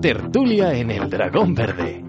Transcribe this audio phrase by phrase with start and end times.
[0.00, 2.07] Tertulia en el Dragón Verde.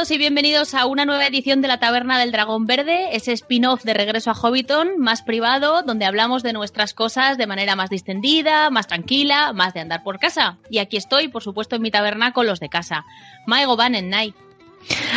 [0.00, 3.84] Todos y bienvenidos a una nueva edición de la Taberna del Dragón Verde, ese spin-off
[3.84, 8.70] de Regreso a Hobbiton, más privado, donde hablamos de nuestras cosas de manera más distendida,
[8.70, 10.56] más tranquila, más de andar por casa.
[10.70, 13.04] Y aquí estoy, por supuesto, en mi taberna con los de casa.
[13.46, 14.34] Maigo Van en Night.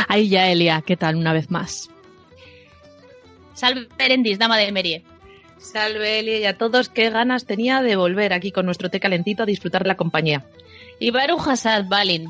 [0.09, 1.89] Ahí ya, Elia, ¿qué tal una vez más?
[3.53, 5.05] Salve Erendis, dama de Merie.
[5.59, 9.43] Salve Elia y a todos, qué ganas tenía de volver aquí con nuestro té calentito
[9.43, 10.43] a disfrutar de la compañía.
[10.99, 12.27] Y Baruch Hassad Balin.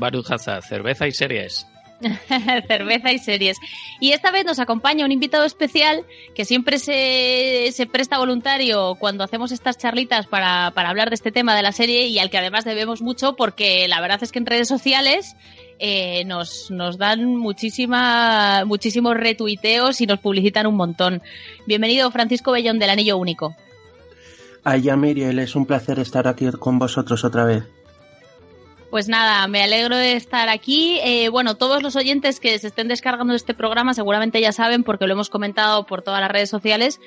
[0.00, 1.66] Baruch Hassad, cerveza y series.
[2.66, 3.58] cerveza y series.
[4.00, 6.04] Y esta vez nos acompaña un invitado especial
[6.34, 11.30] que siempre se, se presta voluntario cuando hacemos estas charlitas para, para, hablar de este
[11.30, 14.38] tema de la serie y al que además debemos mucho porque la verdad es que
[14.38, 15.36] en redes sociales
[15.78, 21.22] eh, nos, nos dan muchísima, muchísimos retuiteos y nos publicitan un montón.
[21.66, 23.54] Bienvenido Francisco Bellón del Anillo Único.
[24.64, 27.64] Ay, ya Miriel, es un placer estar aquí con vosotros otra vez.
[28.90, 30.98] Pues nada, me alegro de estar aquí.
[31.04, 35.06] Eh, bueno, todos los oyentes que se estén descargando este programa seguramente ya saben, porque
[35.06, 37.00] lo hemos comentado por todas las redes sociales,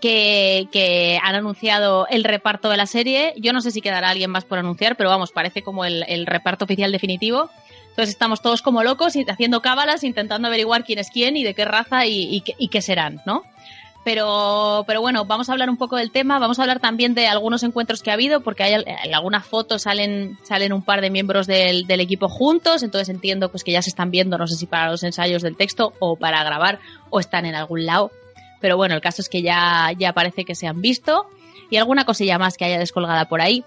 [0.00, 3.34] que, que, han anunciado el reparto de la serie.
[3.36, 6.24] Yo no sé si quedará alguien más por anunciar, pero vamos, parece como el, el
[6.24, 7.50] reparto oficial definitivo.
[7.90, 11.66] Entonces estamos todos como locos haciendo cábalas, intentando averiguar quién es quién y de qué
[11.66, 13.42] raza y qué serán, ¿no?
[14.10, 17.26] Pero, pero bueno, vamos a hablar un poco del tema, vamos a hablar también de
[17.26, 21.10] algunos encuentros que ha habido, porque hay, en algunas fotos salen, salen un par de
[21.10, 24.64] miembros del, equipo juntos, entonces entiendo pues que ya se están viendo, no sé si
[24.64, 26.78] para los ensayos del texto o para grabar
[27.10, 28.10] o están en algún lado.
[28.62, 31.26] Pero bueno, el caso es que ya, ya parece que se han visto
[31.68, 33.62] y alguna cosilla más que haya descolgada por ahí.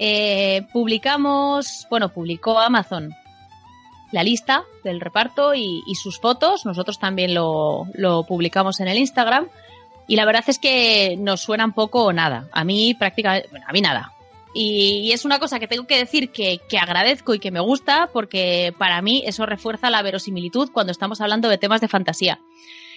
[0.00, 3.14] Eh, publicamos, bueno, publicó Amazon
[4.10, 6.64] la lista del reparto y, y sus fotos.
[6.64, 9.48] Nosotros también lo, lo, publicamos en el Instagram.
[10.08, 12.48] Y la verdad es que nos suenan poco o nada.
[12.52, 14.12] A mí prácticamente, bueno, a mí nada.
[14.54, 18.08] Y, es una cosa que tengo que decir que, que, agradezco y que me gusta
[18.12, 22.40] porque para mí eso refuerza la verosimilitud cuando estamos hablando de temas de fantasía.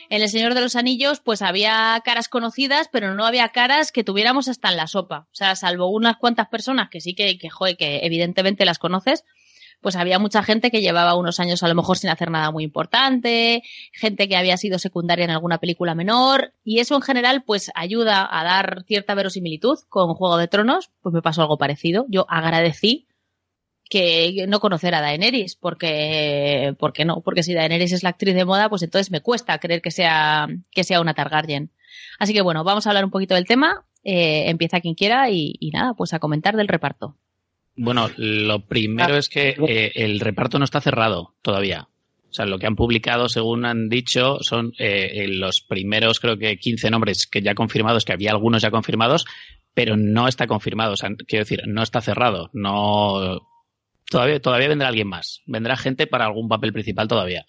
[0.09, 4.05] En El Señor de los Anillos pues había caras conocidas, pero no había caras que
[4.05, 5.28] tuviéramos hasta en la sopa.
[5.31, 9.25] O sea, salvo unas cuantas personas que sí que, que, joder, que evidentemente las conoces,
[9.81, 12.63] pues había mucha gente que llevaba unos años a lo mejor sin hacer nada muy
[12.63, 17.71] importante, gente que había sido secundaria en alguna película menor, y eso en general pues
[17.75, 22.05] ayuda a dar cierta verosimilitud con Juego de Tronos, pues me pasó algo parecido.
[22.09, 23.07] Yo agradecí
[23.89, 28.45] que no conocer a Daenerys, porque, porque no, porque si Daenerys es la actriz de
[28.45, 31.71] moda, pues entonces me cuesta creer que sea, que sea una Targaryen.
[32.17, 35.55] Así que bueno, vamos a hablar un poquito del tema, eh, empieza quien quiera y,
[35.59, 37.17] y nada, pues a comentar del reparto.
[37.83, 41.87] Bueno, lo primero es que eh, el reparto no está cerrado todavía.
[42.29, 46.57] O sea, lo que han publicado, según han dicho, son eh, los primeros, creo que
[46.57, 49.25] 15 nombres que ya confirmados, que había algunos ya confirmados,
[49.73, 50.93] pero no está confirmado.
[50.93, 52.51] O sea, quiero decir, no está cerrado.
[52.53, 53.47] No.
[54.07, 55.41] Todavía, todavía vendrá alguien más.
[55.47, 57.47] Vendrá gente para algún papel principal todavía.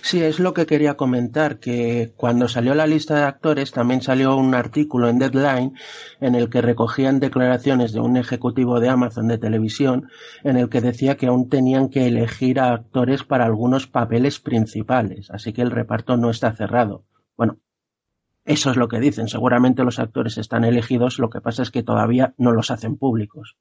[0.00, 4.36] Sí, es lo que quería comentar, que cuando salió la lista de actores también salió
[4.36, 5.74] un artículo en Deadline
[6.20, 10.08] en el que recogían declaraciones de un ejecutivo de Amazon de televisión
[10.42, 15.30] en el que decía que aún tenían que elegir a actores para algunos papeles principales,
[15.30, 17.04] así que el reparto no está cerrado.
[17.36, 17.58] Bueno,
[18.44, 21.82] eso es lo que dicen, seguramente los actores están elegidos, lo que pasa es que
[21.82, 23.56] todavía no los hacen públicos.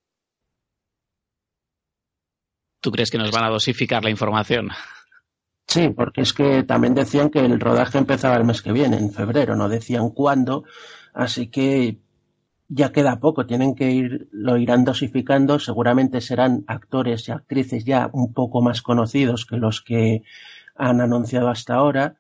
[2.79, 4.69] ¿Tú crees que nos van a dosificar la información?
[5.67, 9.11] Sí, porque es que también decían que el rodaje empezaba el mes que viene, en
[9.11, 10.63] febrero, no decían cuándo,
[11.13, 11.99] así que
[12.69, 18.09] ya queda poco, tienen que ir, lo irán dosificando, seguramente serán actores y actrices ya
[18.13, 20.23] un poco más conocidos que los que
[20.75, 22.15] han anunciado hasta ahora,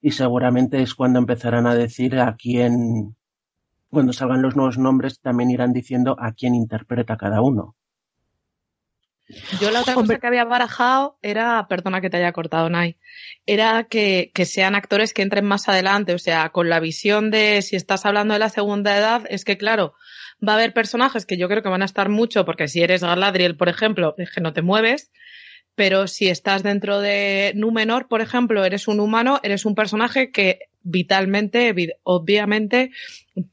[0.00, 3.16] y seguramente es cuando empezarán a decir a quién,
[3.90, 7.76] cuando salgan los nuevos nombres, también irán diciendo a quién interpreta cada uno.
[9.60, 12.96] Yo la otra cosa que había barajado era, perdona que te haya cortado, Nay,
[13.46, 17.62] era que, que, sean actores que entren más adelante, o sea, con la visión de
[17.62, 19.94] si estás hablando de la segunda edad, es que claro,
[20.46, 23.02] va a haber personajes que yo creo que van a estar mucho, porque si eres
[23.02, 25.12] Galadriel, por ejemplo, es que no te mueves,
[25.74, 30.58] pero si estás dentro de Númenor, por ejemplo, eres un humano, eres un personaje que
[30.82, 32.90] vitalmente, obviamente,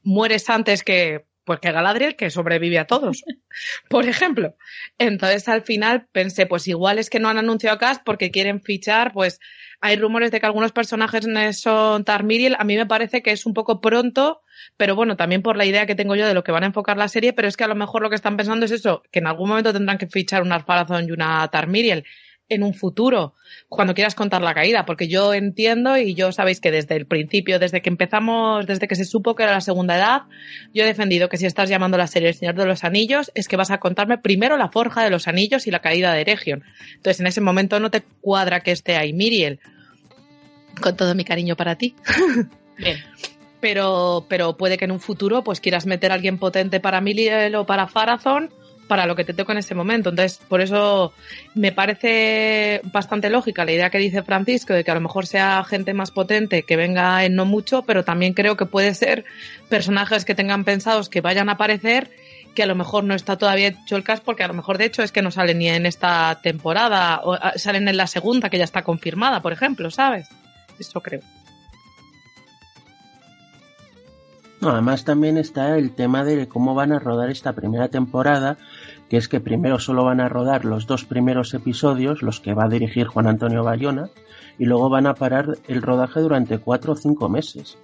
[0.02, 3.22] mueres antes que pues que Galadriel que sobrevive a todos,
[3.88, 4.54] por ejemplo.
[4.98, 9.12] Entonces al final pensé, pues igual es que no han anunciado cast porque quieren fichar,
[9.12, 9.40] pues
[9.80, 11.26] hay rumores de que algunos personajes
[11.58, 12.56] son Tarmiriel.
[12.58, 14.42] A mí me parece que es un poco pronto,
[14.76, 16.98] pero bueno, también por la idea que tengo yo de lo que van a enfocar
[16.98, 19.20] la serie, pero es que a lo mejor lo que están pensando es eso, que
[19.20, 22.04] en algún momento tendrán que fichar un Arpharazón y una Tarmiriel
[22.50, 23.34] en un futuro,
[23.68, 27.58] cuando quieras contar la caída, porque yo entiendo y yo sabéis que desde el principio,
[27.58, 30.22] desde que empezamos, desde que se supo que era la segunda edad,
[30.74, 33.48] yo he defendido que si estás llamando la serie El Señor de los Anillos, es
[33.48, 36.64] que vas a contarme primero la forja de los anillos y la caída de Eregion.
[36.96, 39.60] Entonces en ese momento no te cuadra que esté ahí Miriel.
[40.80, 41.94] Con todo mi cariño para ti.
[42.76, 42.98] Bien.
[43.60, 47.54] Pero, pero puede que en un futuro pues quieras meter a alguien potente para Miriel
[47.54, 48.50] o para Farazón
[48.90, 50.10] para lo que te toca en ese momento.
[50.10, 51.12] Entonces, por eso
[51.54, 55.62] me parece bastante lógica la idea que dice Francisco de que a lo mejor sea
[55.62, 59.24] gente más potente que venga en no mucho, pero también creo que puede ser
[59.68, 62.10] personajes que tengan pensados que vayan a aparecer
[62.56, 64.86] que a lo mejor no está todavía hecho el cast porque a lo mejor de
[64.86, 68.50] hecho es que no salen ni en esta temporada o ah, salen en la segunda
[68.50, 70.28] que ya está confirmada, por ejemplo, ¿sabes?
[70.80, 71.20] Eso creo.
[74.62, 78.58] además también está el tema de cómo van a rodar esta primera temporada,
[79.10, 82.64] que es que primero solo van a rodar los dos primeros episodios, los que va
[82.64, 84.08] a dirigir Juan Antonio Bayona,
[84.56, 87.76] y luego van a parar el rodaje durante cuatro o cinco meses.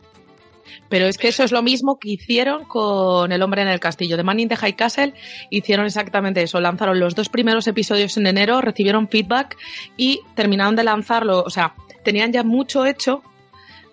[0.88, 4.16] Pero es que eso es lo mismo que hicieron con El hombre en el castillo.
[4.16, 5.14] De Man in the High Castle
[5.50, 6.60] hicieron exactamente eso.
[6.60, 9.56] Lanzaron los dos primeros episodios en enero, recibieron feedback
[9.96, 11.42] y terminaron de lanzarlo.
[11.42, 11.74] O sea,
[12.04, 13.22] tenían ya mucho hecho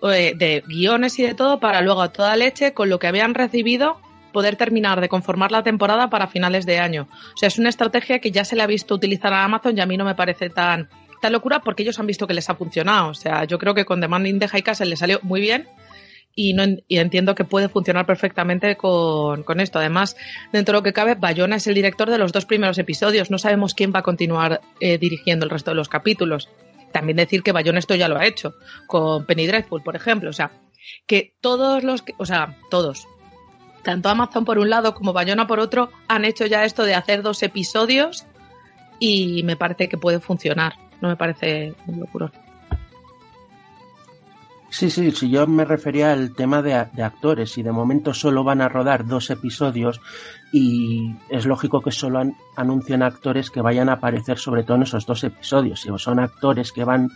[0.02, 3.98] de, guiones y de todo para luego a toda leche con lo que habían recibido
[4.34, 7.08] poder terminar de conformar la temporada para finales de año.
[7.10, 9.80] O sea, es una estrategia que ya se le ha visto utilizar a Amazon y
[9.80, 10.90] a mí no me parece tan,
[11.22, 13.08] tan locura porque ellos han visto que les ha funcionado.
[13.08, 15.66] O sea, yo creo que con Demand in the High Castle le salió muy bien
[16.34, 19.78] y, no, y entiendo que puede funcionar perfectamente con, con, esto.
[19.78, 20.16] Además,
[20.52, 23.30] dentro de lo que cabe, Bayona es el director de los dos primeros episodios.
[23.30, 26.48] No sabemos quién va a continuar eh, dirigiendo el resto de los capítulos.
[26.92, 28.54] También decir que Bayona esto ya lo ha hecho,
[28.86, 30.30] con Penny Dreadful, por ejemplo.
[30.30, 30.50] O sea,
[31.06, 33.06] que todos los, o sea, todos,
[33.84, 37.22] tanto Amazon por un lado como Bayona por otro, han hecho ya esto de hacer
[37.22, 38.26] dos episodios
[38.98, 40.74] y me parece que puede funcionar.
[41.00, 42.32] No me parece un locura.
[44.74, 48.60] Sí, sí, sí, yo me refería al tema de, actores y de momento solo van
[48.60, 50.00] a rodar dos episodios
[50.52, 52.20] y es lógico que solo
[52.56, 55.82] anuncien actores que vayan a aparecer sobre todo en esos dos episodios.
[55.82, 57.08] Si son actores que van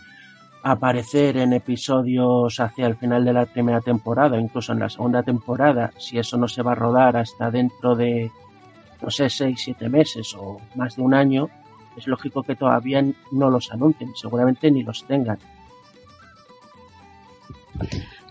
[0.63, 5.91] aparecer en episodios hacia el final de la primera temporada, incluso en la segunda temporada,
[5.97, 8.31] si eso no se va a rodar hasta dentro de,
[9.01, 11.49] no sé, seis, siete meses o más de un año,
[11.95, 15.39] es lógico que todavía no los anuncien, seguramente ni los tengan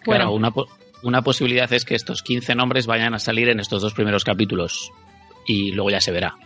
[0.04, 0.32] bueno.
[0.32, 0.52] una,
[1.02, 4.92] una posibilidad es que estos 15 nombres vayan a salir en estos dos primeros capítulos
[5.46, 6.36] y luego ya se verá.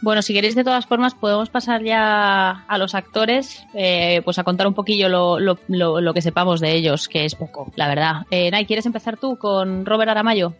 [0.00, 4.44] Bueno, si queréis de todas formas podemos pasar ya a los actores, eh, pues a
[4.44, 8.26] contar un poquillo lo, lo, lo, que sepamos de ellos, que es poco, la verdad.
[8.30, 10.54] Eh, Nay, ¿quieres empezar tú con Robert Aramayo?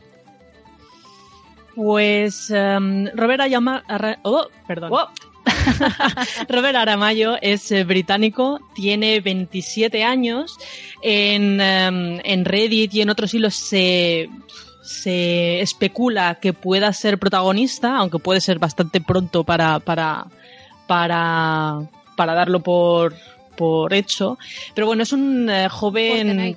[1.77, 4.19] Pues um, Robert Aramayo...
[4.23, 4.91] Oh, perdón.
[4.93, 5.09] Oh.
[6.49, 10.57] Robert Aramayo es eh, británico, tiene 27 años.
[11.03, 14.29] En, em, en Reddit y en otros hilos se,
[14.89, 20.29] se especula que pueda ser protagonista, aunque puede ser bastante pronto para, para,
[20.87, 21.83] para,
[22.17, 23.15] para darlo por,
[23.55, 24.39] por hecho.
[24.75, 26.57] Pero bueno, es un eh, joven...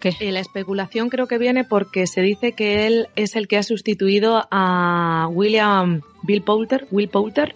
[0.00, 0.16] ¿Qué?
[0.18, 3.62] Eh, la especulación creo que viene porque se dice que él es el que ha
[3.62, 7.54] sustituido a William Bill Poulter, Will Poulter,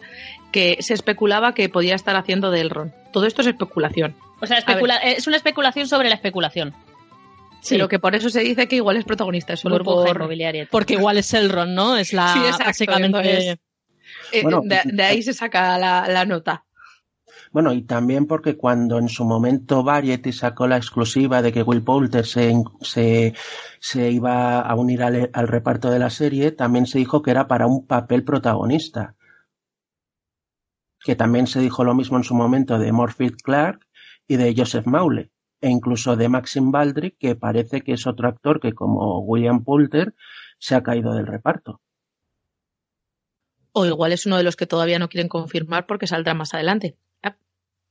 [0.52, 2.92] que se especulaba que podía estar haciendo de Elrond.
[3.12, 4.14] Todo esto es especulación.
[4.40, 6.74] O sea, es una especulación sobre la especulación.
[7.64, 7.76] Sí.
[7.76, 10.28] Pero que por eso se dice que igual es protagonista, es solo por,
[10.70, 11.96] Porque igual es Elrond, ¿no?
[11.96, 13.52] Es la sí, básicamente.
[14.32, 14.44] Eh,
[14.84, 16.66] de, ahí se saca la, nota.
[17.52, 21.82] Bueno, y también porque cuando en su momento Variety sacó la exclusiva de que Will
[21.82, 22.52] Poulter se,
[22.82, 27.48] se, iba a unir al, al, reparto de la serie, también se dijo que era
[27.48, 29.14] para un papel protagonista
[31.00, 33.86] que también se dijo lo mismo en su momento de Morfield Clark
[34.26, 35.30] y de Joseph Maule,
[35.64, 40.14] e incluso de Maxim Baldrick, que parece que es otro actor que, como William Poulter,
[40.58, 41.80] se ha caído del reparto.
[43.72, 46.98] O igual es uno de los que todavía no quieren confirmar porque saldrá más adelante.
[47.22, 47.38] Ah,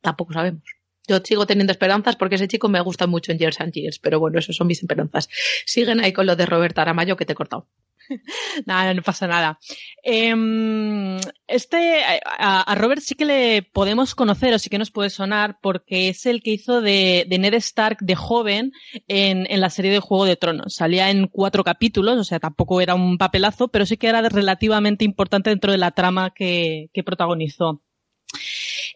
[0.02, 0.62] tampoco sabemos.
[1.08, 4.20] Yo sigo teniendo esperanzas porque ese chico me gusta mucho en Years and Years, pero
[4.20, 5.28] bueno, esas son mis esperanzas.
[5.66, 7.68] Siguen ahí con lo de Robert Aramayo que te he cortado.
[8.66, 9.60] nada, no pasa nada.
[10.04, 11.18] Em,
[11.48, 16.10] este, a, Robert sí que le podemos conocer o sí que nos puede sonar porque
[16.10, 18.72] es el que hizo de, Ned Stark de joven
[19.08, 20.76] en, la serie de Juego de Tronos.
[20.76, 25.06] Salía en cuatro capítulos, o sea, tampoco era un papelazo, pero sí que era relativamente
[25.06, 27.82] importante dentro de la trama que protagonizó.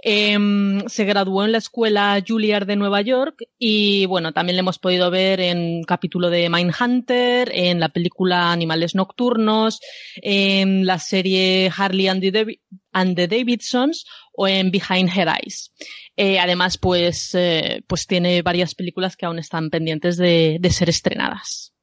[0.09, 4.79] Em, se graduó en la escuela Juilliard de Nueva York y bueno, también le hemos
[4.79, 9.81] podido ver en capítulo de Mindhunter, en la película Animales Nocturnos,
[10.15, 15.73] en la serie Harley and the, Davidsons o en Behind Her Eyes.
[16.15, 21.73] Eh, además, pues, eh, pues tiene varias películas que aún están pendientes de ser estrenadas.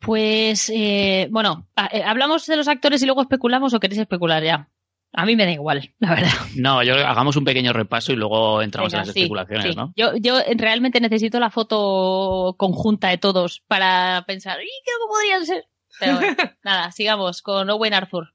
[0.00, 4.68] Pues, eh, bueno, eh, ¿hablamos de los actores y luego especulamos o queréis especular ya?
[5.12, 6.30] A mí me da igual, la verdad.
[6.56, 9.92] No, yo hagamos un pequeño repaso y luego entramos en las especulaciones, ¿no?
[9.96, 15.66] Yo, yo realmente necesito la foto conjunta de todos para pensar, ¿y qué podrían ser?
[15.98, 18.32] Pero bueno, nada, sigamos con Owen Arthur.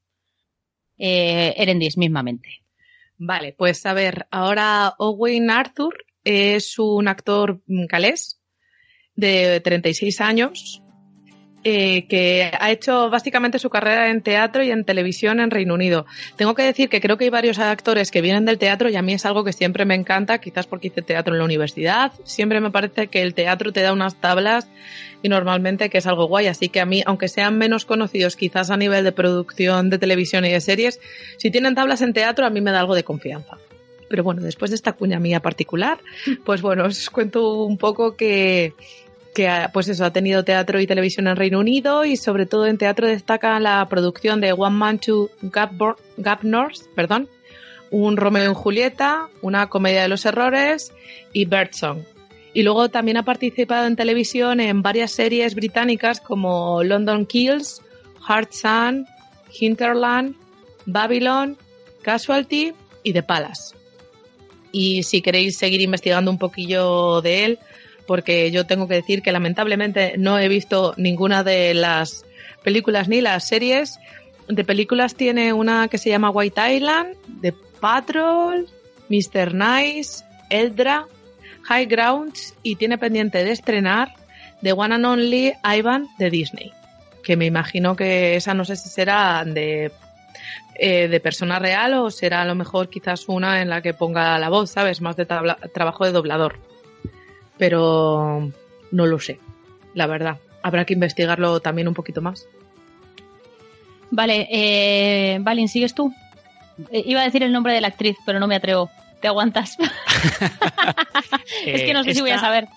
[0.98, 2.64] Eh, Erendis, mismamente.
[3.18, 8.40] Vale, pues a ver, ahora Owen Arthur es un actor calés
[9.16, 10.82] de 36 años
[11.68, 16.06] eh, que ha hecho básicamente su carrera en teatro y en televisión en Reino Unido.
[16.36, 19.02] Tengo que decir que creo que hay varios actores que vienen del teatro y a
[19.02, 22.12] mí es algo que siempre me encanta, quizás porque hice teatro en la universidad.
[22.24, 24.70] Siempre me parece que el teatro te da unas tablas
[25.24, 26.46] y normalmente que es algo guay.
[26.46, 30.46] Así que a mí, aunque sean menos conocidos quizás a nivel de producción de televisión
[30.46, 31.00] y de series,
[31.38, 33.58] si tienen tablas en teatro a mí me da algo de confianza.
[34.08, 35.98] Pero bueno, después de esta cuña mía particular,
[36.46, 38.76] pues bueno, os cuento un poco que
[39.36, 42.80] que pues eso, ha tenido teatro y televisión en Reino Unido y sobre todo en
[42.80, 45.74] teatro destaca la producción de One Man to Gap,
[46.18, 47.30] Gap North, perdón,
[47.92, 50.94] un Romeo y Julieta, una comedia de los errores
[51.34, 52.00] y Birdsong.
[52.54, 57.82] Y luego también ha participado en televisión en varias series británicas como London Kills,
[58.25, 59.06] Hard Sun,
[59.60, 60.36] Hinterland,
[60.86, 61.58] Babylon,
[62.01, 62.74] Casualty
[63.04, 63.75] y The Palace.
[64.72, 67.60] Y si queréis seguir investigando un poquillo de él,
[68.06, 72.26] porque yo tengo que decir que lamentablemente no he visto ninguna de las
[72.64, 74.00] películas ni las series.
[74.48, 78.68] De películas tiene una que se llama White Island, The Patrol,
[79.10, 79.54] Mr.
[79.54, 81.06] Nice, Eldra,
[81.64, 84.14] High Grounds y tiene pendiente de estrenar
[84.62, 86.72] The One and Only Ivan de Disney.
[87.24, 89.92] Que me imagino que esa no sé si será de,
[90.76, 94.38] eh, de persona real o será a lo mejor quizás una en la que ponga
[94.38, 95.02] la voz, ¿sabes?
[95.02, 96.75] Más de trabajo de doblador
[97.58, 98.52] pero
[98.92, 99.40] no lo sé,
[99.94, 100.38] la verdad.
[100.64, 102.48] Habrá que investigarlo también un poquito más.
[104.12, 106.14] Vale, eh, Valin, ¿sigues tú?
[106.92, 108.90] Eh, iba a decir el nombre de la actriz, pero no me atrevo.
[109.22, 109.78] ¿Te aguantas?
[111.66, 112.68] es que no sé si voy a saber.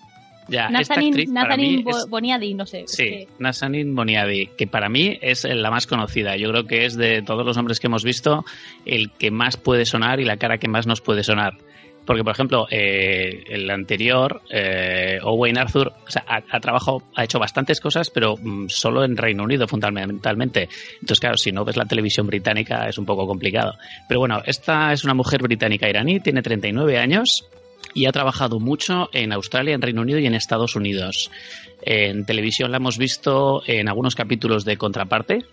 [0.49, 2.85] Ya, Nazanin, Boniadi, no sé.
[2.87, 6.37] Sí, Nazanin Boniadi, que para mí es la más conocida.
[6.37, 8.47] Yo creo que es de todos los hombres que hemos visto
[8.87, 11.58] el que más puede sonar y la cara que más nos puede sonar.
[12.08, 15.92] Porque, por ejemplo, eh, el anterior, eh, Owen Arthur,
[16.26, 20.70] ha, trabajado, ha hecho bastantes cosas, pero mm, solo en Reino Unido fundamentalmente.
[20.94, 23.74] Entonces, claro, si no ves la televisión británica es un poco complicado.
[24.08, 27.44] Pero bueno, esta es una mujer británica iraní, tiene 39 años
[27.95, 31.30] y ha trabajado mucho en Australia, en Reino Unido y en Estados Unidos.
[31.83, 35.45] En televisión la hemos visto en algunos capítulos de Contraparte,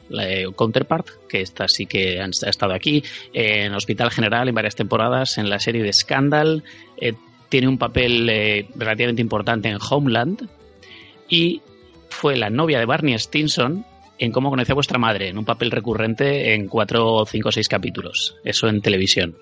[0.56, 5.50] Counterpart, que esta sí que ha estado aquí, en Hospital General en varias temporadas, en
[5.50, 6.64] la serie de Scandal,
[6.98, 7.14] eh,
[7.50, 10.50] tiene un papel eh, relativamente importante en Homeland.
[11.30, 11.62] Y
[12.10, 13.86] fue la novia de Barney Stinson
[14.18, 17.68] en cómo conocí a vuestra madre, en un papel recurrente en cuatro, cinco o seis
[17.68, 19.36] capítulos, eso en televisión.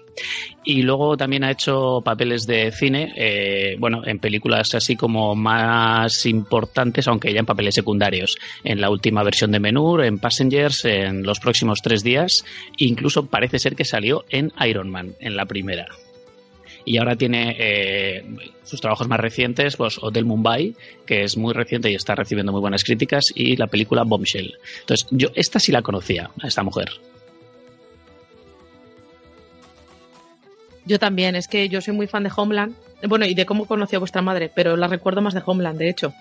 [0.64, 6.26] Y luego también ha hecho papeles de cine, eh, bueno, en películas así como más
[6.26, 11.24] importantes, aunque ya en papeles secundarios, en la última versión de Menur, en Passengers, en
[11.24, 12.46] los próximos tres días,
[12.78, 15.88] incluso parece ser que salió en Iron Man, en la primera
[16.86, 18.26] y ahora tiene eh,
[18.64, 20.76] sus trabajos más recientes, pues Hotel Mumbai,
[21.06, 24.56] que es muy reciente y está recibiendo muy buenas críticas, y la película Bombshell.
[24.82, 26.90] Entonces, yo esta sí la conocía, a esta mujer.
[30.86, 32.76] Yo también, es que yo soy muy fan de Homeland.
[33.08, 35.90] Bueno, y de cómo conocí a vuestra madre, pero la recuerdo más de Homeland, de
[35.90, 36.14] hecho.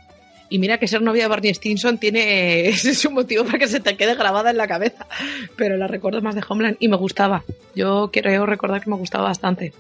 [0.48, 3.68] Y mira que ser novia de Barney Stinson tiene ese es un motivo para que
[3.68, 5.06] se te quede grabada en la cabeza.
[5.56, 7.42] Pero la recuerdo más de Homeland y me gustaba.
[7.74, 9.72] Yo creo recordar que me gustaba bastante.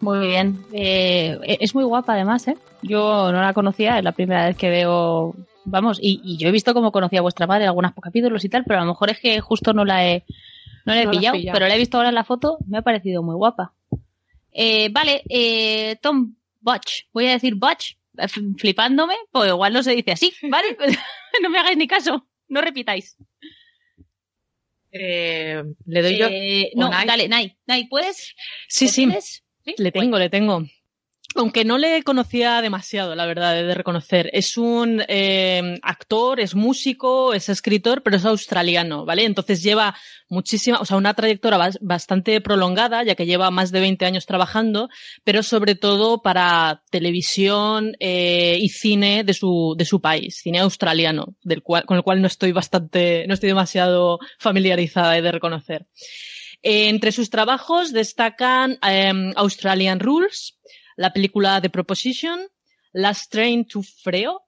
[0.00, 0.64] Muy bien.
[0.72, 2.56] Eh, es muy guapa además, ¿eh?
[2.82, 5.34] Yo no la conocía, es la primera vez que veo...
[5.64, 8.64] Vamos, y, yo he visto cómo conocía a vuestra madre en algunos capítulos y tal,
[8.64, 10.24] pero a lo mejor es que justo no la he,
[10.86, 13.22] no la he pillado, pero la he visto ahora en la foto, me ha parecido
[13.22, 13.74] muy guapa.
[14.50, 17.96] Eh, vale, eh, Tom Butch, voy a decir Butch,
[18.56, 20.76] flipándome, pues igual no se dice así, ¿vale?
[21.42, 23.16] no me hagáis ni caso, no repitáis.
[24.90, 26.28] Eh, le doy yo.
[26.30, 28.34] Eh, no, dale, Nai, Nai, ¿puedes?
[28.68, 29.06] Sí, sí,
[29.76, 30.64] Le tengo, le tengo
[31.34, 34.30] aunque no le conocía demasiado, la verdad, de reconocer.
[34.32, 39.24] Es un eh, actor, es músico, es escritor, pero es australiano, ¿vale?
[39.24, 39.94] Entonces lleva
[40.28, 44.88] muchísima, o sea, una trayectoria bastante prolongada, ya que lleva más de 20 años trabajando,
[45.22, 51.36] pero sobre todo para televisión eh, y cine de su, de su país, cine australiano,
[51.42, 55.86] del cual, con el cual no estoy bastante, no estoy demasiado familiarizada de reconocer.
[56.62, 60.58] Entre sus trabajos destacan em, Australian Rules,
[60.96, 62.40] la película The Proposition,
[62.92, 64.42] Last Train to Freo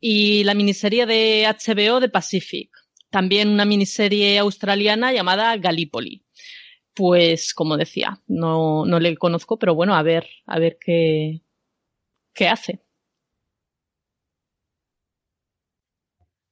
[0.00, 2.70] y la miniserie de HBO de Pacific.
[3.10, 6.24] También una miniserie australiana llamada Gallipoli.
[6.94, 11.42] Pues, como decía, no, no le conozco, pero bueno, a ver, a ver qué,
[12.34, 12.80] qué hace.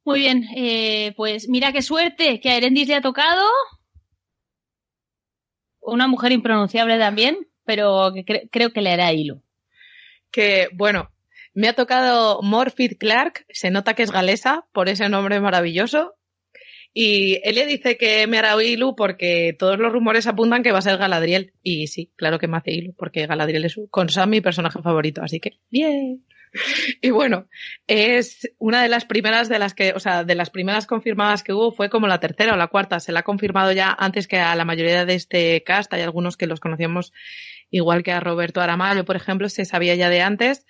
[0.04, 3.44] Muy bien, eh, pues mira qué suerte que a Erendis le ha tocado.
[5.86, 8.14] Una mujer impronunciable también pero
[8.50, 9.42] creo que le hará hilo.
[10.30, 11.10] Que, bueno,
[11.52, 16.14] me ha tocado Morfit Clark, se nota que es galesa por ese nombre maravilloso.
[16.94, 20.82] Y Elia dice que me hará hilo porque todos los rumores apuntan que va a
[20.82, 21.52] ser Galadriel.
[21.62, 25.22] Y sí, claro que me hace hilo, porque Galadriel es con Sam mi personaje favorito,
[25.22, 26.24] así que bien.
[27.00, 27.46] Y bueno,
[27.86, 31.52] es una de las primeras de las que, o sea, de las primeras confirmadas que
[31.52, 33.00] hubo fue como la tercera o la cuarta.
[33.00, 35.92] Se la ha confirmado ya antes que a la mayoría de este cast.
[35.92, 37.12] Hay algunos que los conocíamos
[37.70, 40.66] igual que a Roberto Aramayo, por ejemplo, se sabía ya de antes,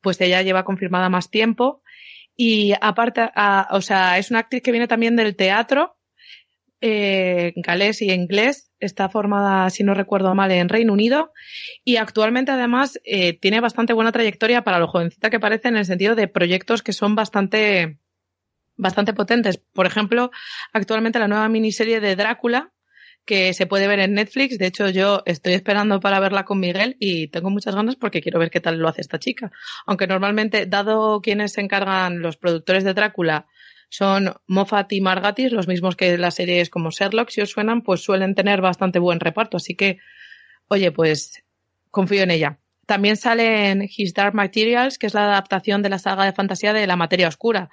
[0.00, 1.82] pues ella lleva confirmada más tiempo.
[2.36, 3.30] Y aparte,
[3.70, 5.95] o sea, es una actriz que viene también del teatro,
[6.80, 8.70] eh, galés y inglés.
[8.78, 11.32] Está formada, si no recuerdo mal, en Reino Unido.
[11.84, 15.86] Y actualmente, además, eh, tiene bastante buena trayectoria para lo jovencita que parece en el
[15.86, 17.98] sentido de proyectos que son bastante,
[18.76, 19.58] bastante potentes.
[19.58, 20.30] Por ejemplo,
[20.72, 22.72] actualmente la nueva miniserie de Drácula,
[23.24, 24.56] que se puede ver en Netflix.
[24.56, 28.38] De hecho, yo estoy esperando para verla con Miguel y tengo muchas ganas porque quiero
[28.38, 29.50] ver qué tal lo hace esta chica.
[29.84, 33.46] Aunque normalmente, dado quienes se encargan los productores de Drácula,
[33.88, 38.02] son Moffat y Margatis, los mismos que las series como Sherlock, si os suenan, pues
[38.02, 39.56] suelen tener bastante buen reparto.
[39.56, 39.98] Así que,
[40.68, 41.42] oye, pues
[41.90, 42.58] confío en ella.
[42.86, 46.72] También sale en His Dark Materials, que es la adaptación de la saga de fantasía
[46.72, 47.70] de La Materia Oscura,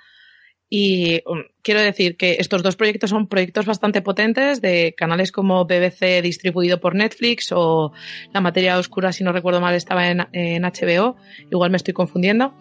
[0.75, 5.65] y um, quiero decir que estos dos proyectos son proyectos bastante potentes de canales como
[5.65, 7.91] BBC distribuido por Netflix o
[8.33, 11.15] La Materia Oscura, si no recuerdo mal, estaba en, HBO.
[11.51, 12.55] Igual me estoy confundiendo.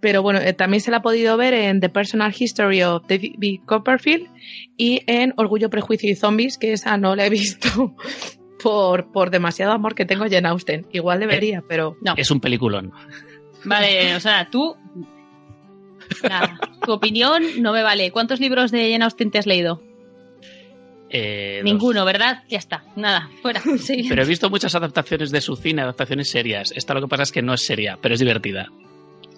[0.00, 3.60] Pero bueno, eh, también se la ha podido ver en The Personal History of David
[3.66, 4.28] Copperfield
[4.76, 7.94] y en Orgullo, Prejuicio y Zombies, que esa no la he visto
[8.62, 10.86] por, por demasiado amor que tengo a Jane Austen.
[10.92, 12.14] Igual debería, eh, pero no.
[12.16, 12.92] Es un peliculón.
[13.64, 14.74] Vale, o sea, tú
[16.22, 18.10] Nada, tu opinión no me vale.
[18.10, 19.82] ¿Cuántos libros de Jane Austen te has leído?
[21.08, 22.44] Eh, Ninguno, ¿verdad?
[22.48, 23.60] Ya está, nada, fuera.
[24.08, 26.72] Pero he visto muchas adaptaciones de su cine, adaptaciones serias.
[26.74, 28.68] Esta lo que pasa es que no es seria, pero es divertida.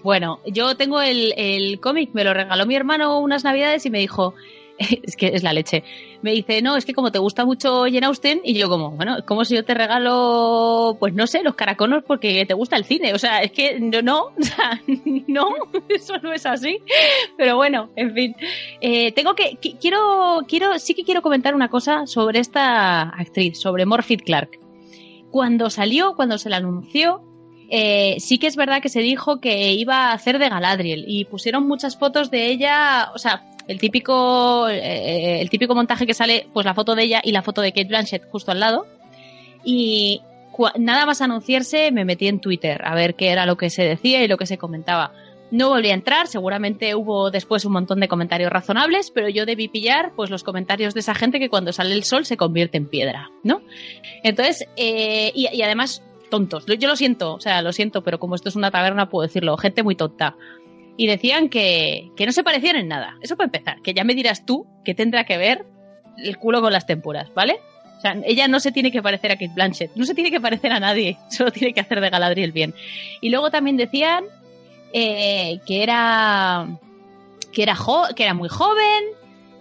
[0.03, 4.01] Bueno, yo tengo el, el cómic, me lo regaló mi hermano unas navidades y me
[4.01, 4.35] dijo,
[5.03, 5.85] es que es la leche.
[6.23, 9.19] Me dice, no, es que como te gusta mucho Jane Austen, y yo como, bueno,
[9.27, 13.15] como si yo te regalo, pues no sé, los caraconos porque te gusta el cine.
[13.15, 14.81] O sea, es que no, no, o sea,
[15.27, 15.49] no,
[15.88, 16.79] eso no es así.
[17.37, 18.37] Pero bueno, en fin.
[18.81, 23.87] Eh, tengo que, quiero, quiero, sí que quiero comentar una cosa sobre esta actriz, sobre
[23.87, 24.59] Morphy Clark.
[25.31, 27.23] Cuando salió, cuando se la anunció,
[27.75, 31.25] eh, sí que es verdad que se dijo que iba a hacer de Galadriel y
[31.25, 36.47] pusieron muchas fotos de ella, o sea, el típico, eh, el típico montaje que sale,
[36.53, 38.87] pues la foto de ella y la foto de Kate Blanchett justo al lado.
[39.65, 40.21] Y
[40.79, 44.23] nada más anunciarse, me metí en Twitter a ver qué era lo que se decía
[44.23, 45.13] y lo que se comentaba.
[45.51, 49.69] No volví a entrar, seguramente hubo después un montón de comentarios razonables, pero yo debí
[49.69, 52.87] pillar pues los comentarios de esa gente que cuando sale el sol se convierte en
[52.87, 53.63] piedra, ¿no?
[54.23, 56.64] Entonces, eh, y, y además tontos.
[56.64, 59.59] Yo lo siento, o sea, lo siento, pero como esto es una taberna puedo decirlo,
[59.59, 60.35] gente muy tonta
[60.97, 63.16] y decían que, que no se parecían en nada.
[63.21, 65.66] Eso para empezar, que ya me dirás tú qué tendrá que ver
[66.16, 67.61] el culo con las tempuras, ¿vale?
[67.99, 70.40] O sea, ella no se tiene que parecer a Kate Blanchett, no se tiene que
[70.40, 72.75] parecer a nadie, solo tiene que hacer de Galadriel bien.
[73.21, 74.25] Y luego también decían
[74.95, 76.66] eh, que era
[77.53, 77.77] que era
[78.16, 79.05] que era muy joven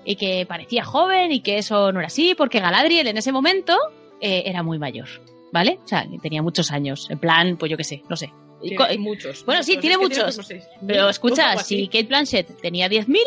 [0.06, 3.78] y que parecía joven y que eso no era así porque Galadriel en ese momento
[4.22, 5.10] eh, era muy mayor,
[5.52, 5.80] ¿vale?
[5.84, 9.46] O sea, tenía muchos años, en plan, pues yo qué sé, no sé, tiene muchos.
[9.46, 10.40] Bueno, sí, tiene muchos.
[10.86, 13.18] pero escucha, si Kate Blanchett tenía 10.000,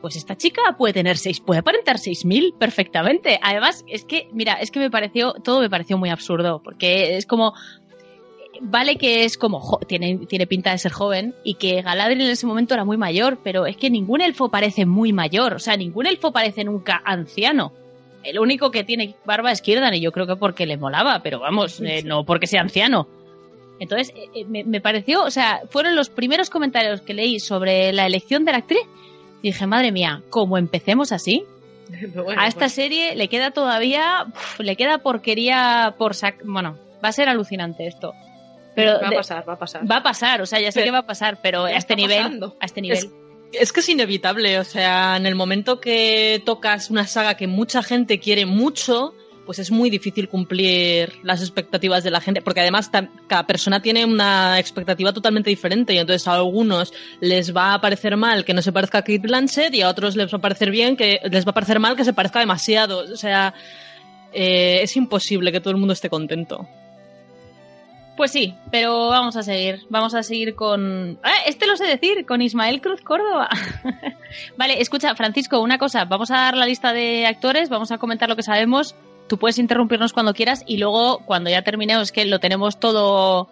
[0.00, 3.38] pues esta chica puede tener 6, puede aparentar 6.000 perfectamente.
[3.42, 7.26] Además, es que, mira, es que me pareció, todo me pareció muy absurdo, porque es
[7.26, 7.54] como,
[8.60, 12.46] vale que es como, tiene, tiene pinta de ser joven y que Galadriel en ese
[12.46, 16.06] momento era muy mayor, pero es que ningún elfo parece muy mayor, o sea, ningún
[16.06, 17.72] elfo parece nunca anciano.
[18.22, 21.40] El único que tiene barba es Kirdan y yo creo que porque le molaba, pero
[21.40, 23.08] vamos, eh, no porque sea anciano.
[23.78, 27.92] Entonces, eh, eh, me, me, pareció, o sea, fueron los primeros comentarios que leí sobre
[27.92, 28.82] la elección de la actriz.
[29.42, 31.44] Y dije, madre mía, como empecemos así,
[32.36, 34.26] a esta pues serie le queda todavía,
[34.58, 38.12] le queda porquería por sac bueno, va a ser alucinante esto.
[38.74, 39.90] Pero va a pasar, va a pasar.
[39.90, 42.40] Va a pasar, o sea, ya sé que va a pasar, pero a este nivel,
[42.60, 43.10] a este nivel.
[43.52, 47.82] Es, que es inevitable, o sea, en el momento que tocas una saga que mucha
[47.82, 52.90] gente quiere mucho, pues es muy difícil cumplir las expectativas de la gente, porque además
[53.26, 58.16] cada persona tiene una expectativa totalmente diferente y entonces a algunos les va a parecer
[58.16, 60.70] mal que no se parezca a Kate Blanchett y a otros les va a parecer
[60.70, 63.54] bien que les va a parecer mal que se parezca demasiado, o sea,
[64.32, 66.68] eh, es imposible que todo el mundo esté contento.
[68.20, 69.86] Pues sí, pero vamos a seguir.
[69.88, 71.18] Vamos a seguir con.
[71.22, 71.38] ¡Ah!
[71.46, 73.48] Este lo sé decir, con Ismael Cruz Córdoba.
[74.58, 76.04] vale, escucha, Francisco, una cosa.
[76.04, 78.94] Vamos a dar la lista de actores, vamos a comentar lo que sabemos
[79.26, 83.48] tú puedes interrumpirnos cuando quieras y luego cuando ya terminemos que lo tenemos todo,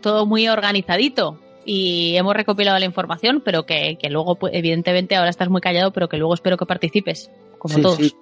[0.00, 5.48] todo muy organizadito y hemos recopilado la información, pero que, luego, pues, evidentemente, ahora estás
[5.48, 8.16] muy callado, pero que luego espero que participes, como todos.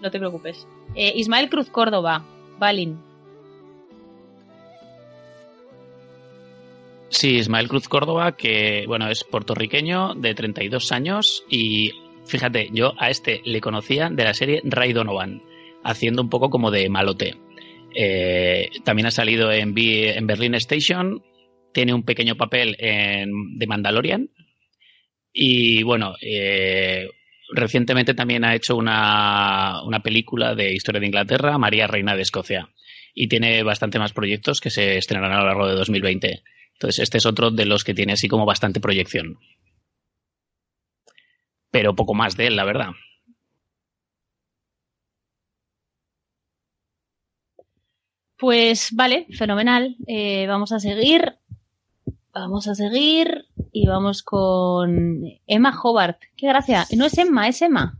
[0.00, 0.64] No te preocupes.
[0.94, 2.22] Eh, Ismael Cruz Córdoba,
[2.60, 3.13] Balin.
[7.14, 11.92] Sí, Ismael Cruz Córdoba, que bueno, es puertorriqueño de 32 años y
[12.26, 15.40] fíjate, yo a este le conocía de la serie Ray Donovan
[15.84, 17.36] haciendo un poco como de malote.
[17.94, 21.22] Eh, también ha salido en, en Berlin Station,
[21.72, 24.30] tiene un pequeño papel en The Mandalorian
[25.32, 27.08] y bueno, eh,
[27.54, 32.70] recientemente también ha hecho una, una, película de historia de Inglaterra, María Reina de Escocia,
[33.14, 36.42] y tiene bastante más proyectos que se estrenarán a lo largo de 2020.
[36.74, 39.38] Entonces, este es otro de los que tiene así como bastante proyección.
[41.70, 42.90] Pero poco más de él, la verdad.
[48.36, 49.96] Pues vale, fenomenal.
[50.06, 51.38] Eh, vamos a seguir.
[52.32, 56.20] Vamos a seguir y vamos con Emma Hobart.
[56.36, 56.86] Qué gracia.
[56.96, 57.96] No es Emma, es Emma.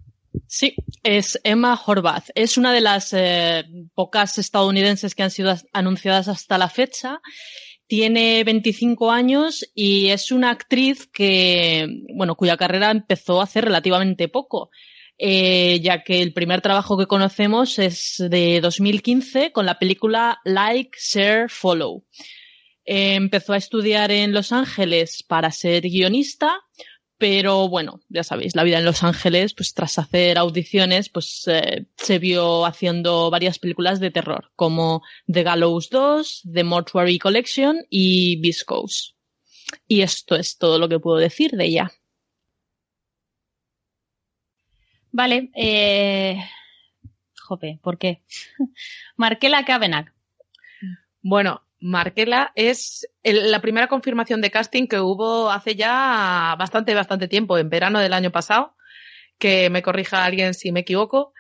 [0.47, 2.31] Sí, es Emma Horvath.
[2.35, 7.21] Es una de las eh, pocas estadounidenses que han sido anunciadas hasta la fecha.
[7.97, 14.71] Tiene 25 años y es una actriz que, bueno, cuya carrera empezó hace relativamente poco.
[15.17, 20.99] Eh, ya que el primer trabajo que conocemos es de 2015 con la película Like,
[21.01, 22.05] Share, Follow.
[22.85, 26.53] Eh, empezó a estudiar en Los Ángeles para ser guionista,
[27.19, 31.87] pero bueno, ya sabéis, la vida en Los Ángeles, pues tras hacer audiciones, pues eh,
[31.97, 38.41] se vio haciendo varias películas de terror, como The Gallows 2, The Mortuary Collection y
[38.41, 39.13] Viscose.
[39.87, 41.93] Y esto es todo lo que puedo decir de ella.
[45.13, 46.39] Vale, eh...
[47.41, 48.23] Jope, ¿por qué?
[49.17, 50.13] Markela Kavenak.
[51.23, 57.59] Bueno, Markela es la primera confirmación de casting que hubo hace ya bastante, bastante tiempo,
[57.59, 58.75] en verano del año pasado,
[59.39, 61.35] que me corrija alguien si me equivoco.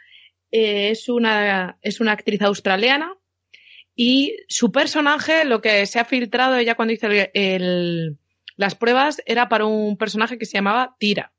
[0.50, 3.16] Eh, es, una, es una actriz australiana
[3.96, 8.18] y su personaje, lo que se ha filtrado ella cuando hizo el,
[8.56, 11.32] las pruebas, era para un personaje que se llamaba Tira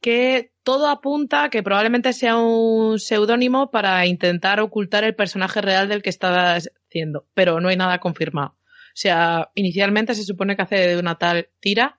[0.00, 5.88] que todo apunta a que probablemente sea un seudónimo para intentar ocultar el personaje real
[5.88, 6.58] del que estaba
[7.34, 8.56] pero no hay nada confirmado.
[8.90, 11.96] O sea, inicialmente se supone que hace de una tal tira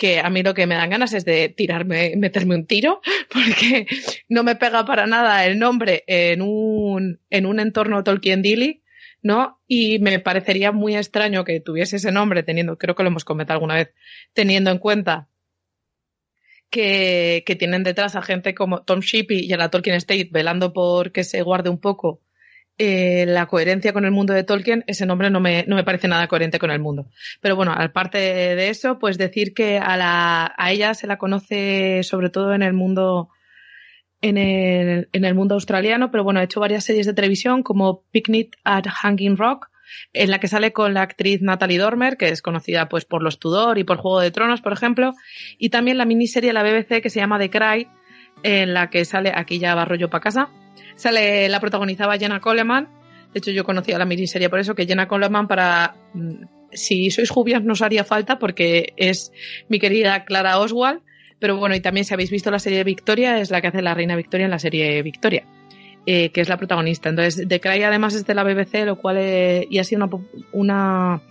[0.00, 3.02] que a mí lo que me dan ganas es de tirarme, meterme un tiro,
[3.32, 3.86] porque
[4.30, 8.82] no me pega para nada el nombre en un, en un entorno Tolkien Dilly,
[9.22, 9.60] ¿no?
[9.66, 13.58] Y me parecería muy extraño que tuviese ese nombre teniendo, creo que lo hemos comentado
[13.58, 13.92] alguna vez,
[14.32, 15.28] teniendo en cuenta
[16.70, 20.72] que, que, tienen detrás a gente como Tom Shippey y a la Tolkien State velando
[20.72, 22.22] por que se guarde un poco
[22.82, 26.08] eh, la coherencia con el mundo de Tolkien, ese nombre no me, no me parece
[26.08, 27.10] nada coherente con el mundo.
[27.42, 32.02] Pero bueno, aparte de eso, pues decir que a, la, a ella se la conoce
[32.04, 33.28] sobre todo en el mundo
[34.22, 38.02] en el, en el mundo australiano, pero bueno, ha hecho varias series de televisión como
[38.12, 39.68] Picnic at Hanging Rock,
[40.14, 43.38] en la que sale con la actriz Natalie Dormer, que es conocida pues por Los
[43.38, 45.12] Tudor y por Juego de Tronos, por ejemplo,
[45.58, 47.88] y también la miniserie de la BBC que se llama The Cry,
[48.42, 50.48] en la que sale, aquí ya va para casa,
[51.00, 52.88] sale, la protagonizaba Jenna Coleman,
[53.32, 57.30] de hecho yo conocía la miniserie por eso, que Jenna Coleman para, mm, si sois
[57.30, 59.32] jubias nos haría falta porque es
[59.68, 61.00] mi querida Clara Oswald,
[61.38, 63.94] pero bueno, y también si habéis visto la serie Victoria, es la que hace la
[63.94, 65.44] reina Victoria en la serie Victoria.
[66.06, 67.10] eh, que es la protagonista.
[67.10, 69.18] Entonces, The Cry además es de la BBC, lo cual
[69.68, 70.16] y ha sido una,
[70.52, 71.22] una,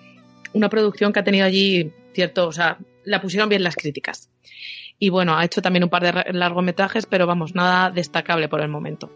[0.54, 4.30] una producción que ha tenido allí cierto, o sea, la pusieron bien las críticas.
[5.00, 8.68] Y bueno, ha hecho también un par de largometrajes, pero vamos, nada destacable por el
[8.68, 9.12] momento.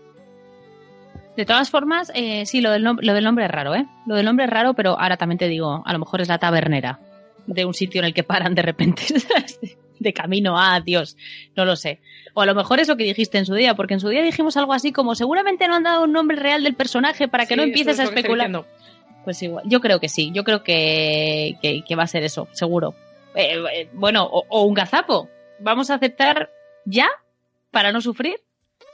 [1.36, 3.88] De todas formas, eh, sí, lo del, lo del nombre es raro, ¿eh?
[4.06, 6.38] Lo del nombre es raro, pero ahora también te digo, a lo mejor es la
[6.38, 7.00] tabernera
[7.48, 9.04] de un sitio en el que paran de repente
[10.00, 11.18] de camino a Dios,
[11.56, 12.00] no lo sé.
[12.36, 14.22] O a lo mejor es lo que dijiste en su día, porque en su día
[14.22, 17.56] dijimos algo así como seguramente no han dado un nombre real del personaje para que
[17.56, 18.66] no empieces a especular.
[19.24, 22.94] Pues igual, yo creo que sí, yo creo que, que, va a ser eso, seguro.
[23.36, 25.30] Eh, eh, bueno, o un gazapo.
[25.60, 26.50] Vamos a aceptar
[26.86, 27.08] ya,
[27.72, 28.36] para no sufrir,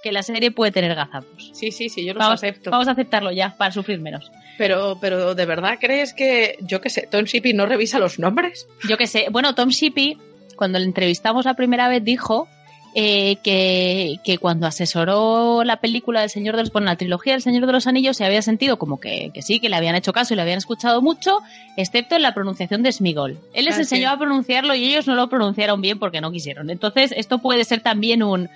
[0.02, 1.52] que la serie puede tener gazapos.
[1.54, 2.72] Sí, sí, sí, yo lo vamos, acepto.
[2.72, 4.32] Vamos a aceptarlo ya, para sufrir menos.
[4.58, 8.68] Pero, pero ¿de verdad crees que, yo qué sé, Tom Shippey no revisa los nombres?
[8.88, 9.28] Yo qué sé.
[9.32, 10.18] Bueno, Tom Shippey,
[10.56, 12.48] cuando le entrevistamos la primera vez, dijo
[12.96, 16.72] eh, que, que, cuando asesoró la película del Señor de los...
[16.72, 19.60] Bueno, la trilogía del Señor de los Anillos se había sentido como que, que, sí,
[19.60, 21.40] que le habían hecho caso y le habían escuchado mucho,
[21.78, 23.38] excepto en la pronunciación de Smigol.
[23.54, 26.70] Él les ah, enseñó a pronunciarlo y ellos no lo pronunciaron bien porque no quisieron.
[26.70, 28.50] Entonces, esto puede ser también un...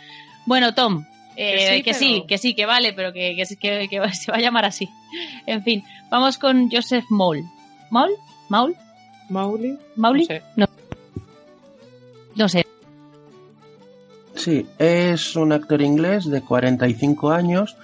[0.45, 3.45] Bueno, Tom, eh, que, sí, que, sí, que vale, pero que, que,
[4.13, 4.89] se va a llamar así.
[5.45, 7.43] En fin, vamos con Joseph Maul.
[7.89, 8.11] ¿Maul?
[8.49, 8.75] ¿Maul?
[9.29, 9.77] ¿Mauli?
[9.95, 10.21] ¿Mauli?
[10.21, 10.41] No sé.
[12.35, 12.49] No.
[12.49, 12.65] sé.
[14.35, 17.77] Sí, es un actor inglés de 45 años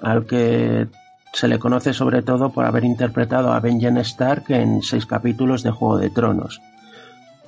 [0.00, 0.88] al que
[1.32, 5.70] se le conoce sobre todo por haber interpretado a Benjen Stark en seis capítulos de
[5.70, 6.60] Juego de Tronos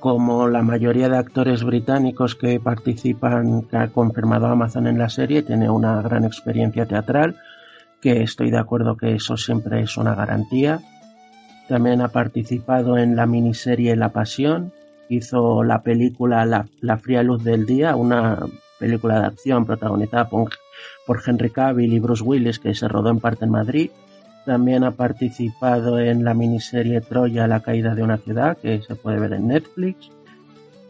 [0.03, 5.43] como la mayoría de actores británicos que participan, que ha confirmado Amazon en la serie,
[5.43, 7.37] tiene una gran experiencia teatral,
[8.01, 10.81] que estoy de acuerdo que eso siempre es una garantía.
[11.69, 14.73] También ha participado en la miniserie La Pasión,
[15.07, 18.39] hizo la película La, Fría Luz del Día, una
[18.79, 20.49] película de acción protagonizada por,
[21.07, 23.89] por Henry Cavill y Bruce Willis que se rodó en parte en Madrid
[24.45, 29.19] también ha participado en la miniserie Troya, la caída de una ciudad, que se puede
[29.19, 30.09] ver en Netflix,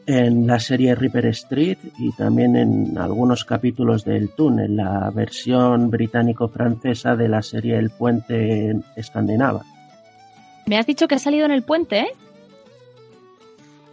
[0.06, 7.16] en la serie Ripper Street y también en algunos capítulos del Túnel, la versión británico-francesa
[7.16, 9.64] de la serie El Puente Escandinava.
[10.66, 12.12] Me has dicho que ha salido en El Puente, ¿eh?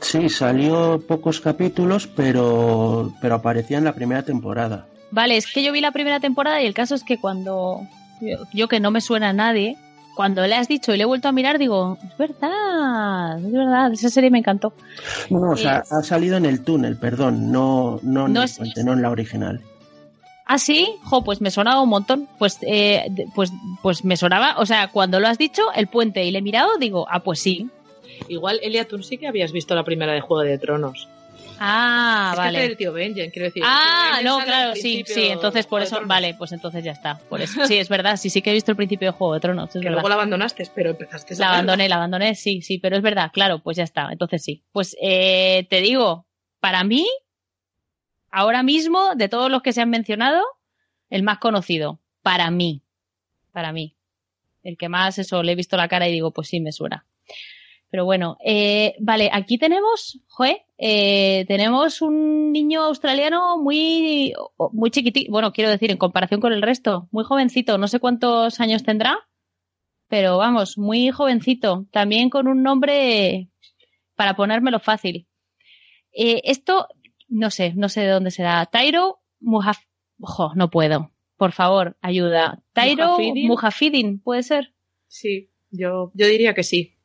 [0.01, 4.87] Sí, salió pocos capítulos, pero, pero aparecía en la primera temporada.
[5.11, 7.83] Vale, es que yo vi la primera temporada y el caso es que cuando
[8.53, 9.77] yo, que no me suena a nadie,
[10.15, 13.93] cuando le has dicho y le he vuelto a mirar, digo, es verdad, es verdad,
[13.93, 14.73] esa serie me encantó.
[15.31, 19.11] No, o sea, ha salido en el túnel, perdón, no, no, en, no en la
[19.11, 19.61] original.
[20.53, 22.29] Ah, sí, jo, pues me sonaba un montón.
[22.37, 23.53] Pues, eh, pues,
[23.83, 26.77] pues me sonaba, o sea, cuando lo has dicho, el puente y le he mirado,
[26.77, 27.71] digo, ah, pues sí.
[28.27, 31.09] Igual, Elia, tú sí que habías visto la primera de Juego de Tronos.
[31.63, 32.59] Ah, vale.
[32.59, 33.63] Que el tío Benjen, quiero decir.
[33.67, 37.19] Ah, no, claro, sí, sí, entonces por eso, vale, pues entonces ya está.
[37.29, 37.67] Por eso.
[37.67, 39.71] Sí, es verdad, sí, sí que he visto el principio de Juego de Tronos.
[39.71, 43.03] que luego la abandonaste, pero empezaste a La abandoné, la abandoné, sí, sí, pero es
[43.03, 44.65] verdad, claro, pues ya está, entonces sí.
[44.73, 46.27] Pues eh, te digo,
[46.61, 47.07] para mí,
[48.31, 50.43] ahora mismo, de todos los que se han mencionado,
[51.11, 52.83] el más conocido, para mí,
[53.53, 53.97] para mí.
[54.63, 57.05] El que más eso, le he visto la cara y digo, pues sí, me suena.
[57.91, 64.33] Pero bueno, eh, vale, aquí tenemos, joe, eh, tenemos un niño australiano muy,
[64.73, 68.61] muy chiquitito, bueno, quiero decir, en comparación con el resto, muy jovencito, no sé cuántos
[68.61, 69.29] años tendrá,
[70.09, 73.51] pero vamos, muy jovencito, también con un nombre
[74.15, 75.29] para ponérmelo fácil.
[76.13, 76.89] Eh, esto,
[77.29, 78.65] no sé, no sé de dónde será.
[78.65, 79.79] Tairo Mujaf...
[80.19, 81.11] Ojo, no puedo.
[81.37, 82.63] Por favor, ayuda.
[82.73, 84.75] Tairo Mujafidin, ¿puede ser?
[85.09, 86.97] Sí, yo, yo diría que sí.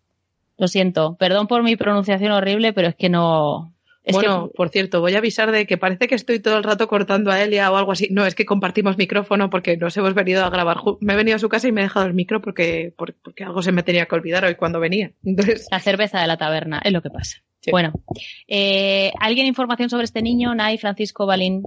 [0.58, 3.74] Lo siento, perdón por mi pronunciación horrible, pero es que no.
[4.12, 7.32] bueno, por cierto, voy a avisar de que parece que estoy todo el rato cortando
[7.32, 8.08] a Elia o algo así.
[8.12, 10.78] No, es que compartimos micrófono porque nos hemos venido a grabar.
[11.02, 13.62] Me he venido a su casa y me he dejado el micro porque, porque algo
[13.62, 15.12] se me tenía que olvidar hoy cuando venía.
[15.26, 15.68] Entonces...
[15.72, 17.42] La cerveza de la taberna, es lo que pasa.
[17.72, 17.94] Bueno,
[18.48, 20.54] eh, ¿alguien información sobre este niño?
[20.56, 21.64] Nay, Francisco Balín.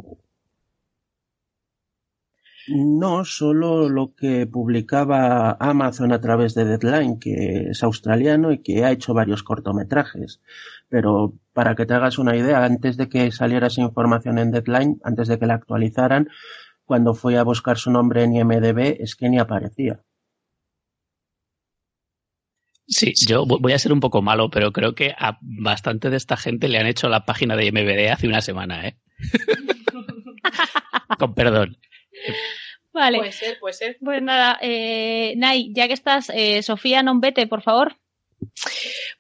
[2.70, 8.84] No, solo lo que publicaba Amazon a través de Deadline, que es australiano y que
[8.84, 10.42] ha hecho varios cortometrajes.
[10.88, 15.00] Pero para que te hagas una idea, antes de que saliera esa información en Deadline,
[15.02, 16.28] antes de que la actualizaran,
[16.84, 20.02] cuando fui a buscar su nombre en IMDB, es que ni aparecía.
[22.86, 26.36] Sí, yo voy a ser un poco malo, pero creo que a bastante de esta
[26.36, 28.98] gente le han hecho la página de IMDB hace una semana, ¿eh?
[31.18, 31.76] Con perdón.
[32.92, 33.18] Vale.
[33.18, 33.96] Puede ser, puede ser.
[34.00, 37.94] Pues nada, eh, Nay, ya que estás, eh, Sofía, non vete, por favor.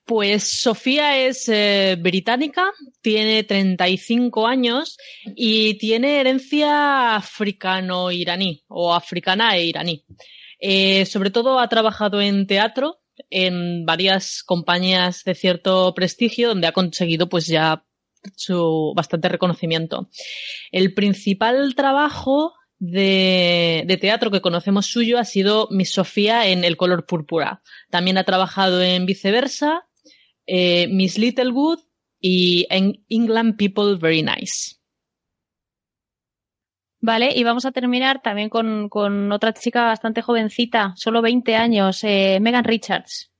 [0.04, 4.96] Pues Sofía es eh, británica, tiene 35 años
[5.36, 10.04] y tiene herencia africano-iraní o africana e iraní.
[10.60, 16.72] Eh, sobre todo ha trabajado en teatro en varias compañías de cierto prestigio donde ha
[16.72, 17.84] conseguido pues ya
[18.34, 20.08] su bastante reconocimiento.
[20.72, 27.06] El principal trabajo de, teatro que conocemos suyo ha sido Miss Sofía en El color
[27.06, 27.62] púrpura.
[27.90, 29.86] También ha trabajado en Viceversa,
[30.46, 31.80] eh, Miss Littlewood
[32.20, 34.76] y en England People Very Nice.
[37.00, 42.38] Vale, y vamos a terminar también con, otra chica bastante jovencita, solo 20 años, eh,
[42.40, 43.30] Megan Richards.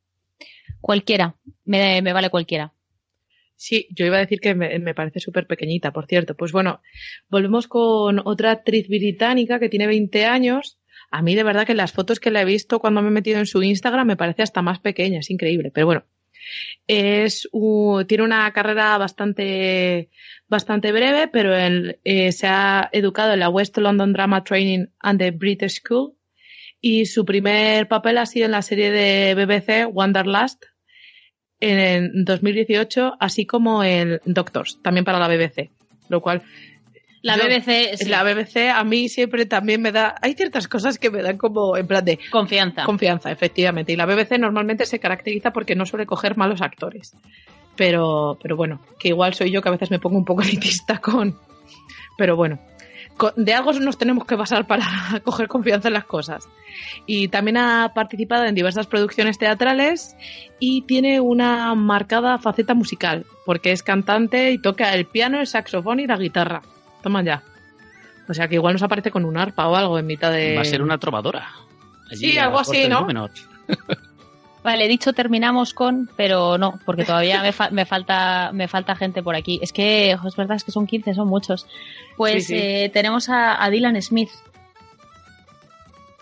[0.81, 2.72] Cualquiera, me vale cualquiera.
[3.59, 6.37] Sí, yo iba a decir que me, parece súper pequeñita, por cierto.
[6.37, 6.81] Pues bueno,
[7.29, 10.79] volvemos con otra actriz británica que tiene 20 años.
[11.11, 13.40] A mí de verdad que las fotos que la he visto cuando me he metido
[13.40, 15.73] en su Instagram me parece hasta más pequeña, es increíble.
[15.75, 16.05] Pero bueno,
[16.87, 17.49] es
[18.07, 20.09] tiene una carrera bastante,
[20.47, 25.33] bastante breve, pero eh, se ha educado en la West London Drama Training and the
[25.33, 26.14] British School
[26.81, 30.64] y su primer papel ha sido en la serie de BBC Wanderlust,
[31.61, 35.71] en 2018, así como en Doctors, también para la BBC,
[36.09, 36.42] lo cual
[37.23, 41.23] la BBC, la BBC a mí siempre también me da, hay ciertas cosas que me
[41.23, 42.85] dan como en plan de confianza.
[42.85, 43.92] Confianza, efectivamente.
[43.92, 47.16] Y la BBC normalmente se caracteriza porque no suele coger malos actores.
[47.77, 50.99] Pero, pero bueno, que igual soy yo que a veces me pongo un poco elitista
[50.99, 51.37] con.
[52.16, 52.61] Pero bueno,
[53.37, 54.87] de algo nos tenemos que basar para
[55.25, 56.49] coger confianza en las cosas.
[57.07, 60.17] Y también ha participado en diversas producciones teatrales
[60.59, 66.01] y tiene una marcada faceta musical, porque es cantante y toca el piano, el saxofón
[66.01, 66.62] y la guitarra.
[67.03, 67.43] Toma ya.
[68.29, 70.55] O sea que igual nos aparece con un arpa o algo en mitad de.
[70.55, 71.49] Va a ser una trovadora.
[72.12, 73.07] sí, algo así, ¿no?
[74.62, 79.37] Vale, he dicho terminamos con, pero no, porque todavía me, falta me falta gente por
[79.37, 79.59] aquí.
[79.62, 81.67] Es que es verdad, es que son 15, son muchos.
[82.17, 84.31] Pues eh, tenemos a, Dylan Smith.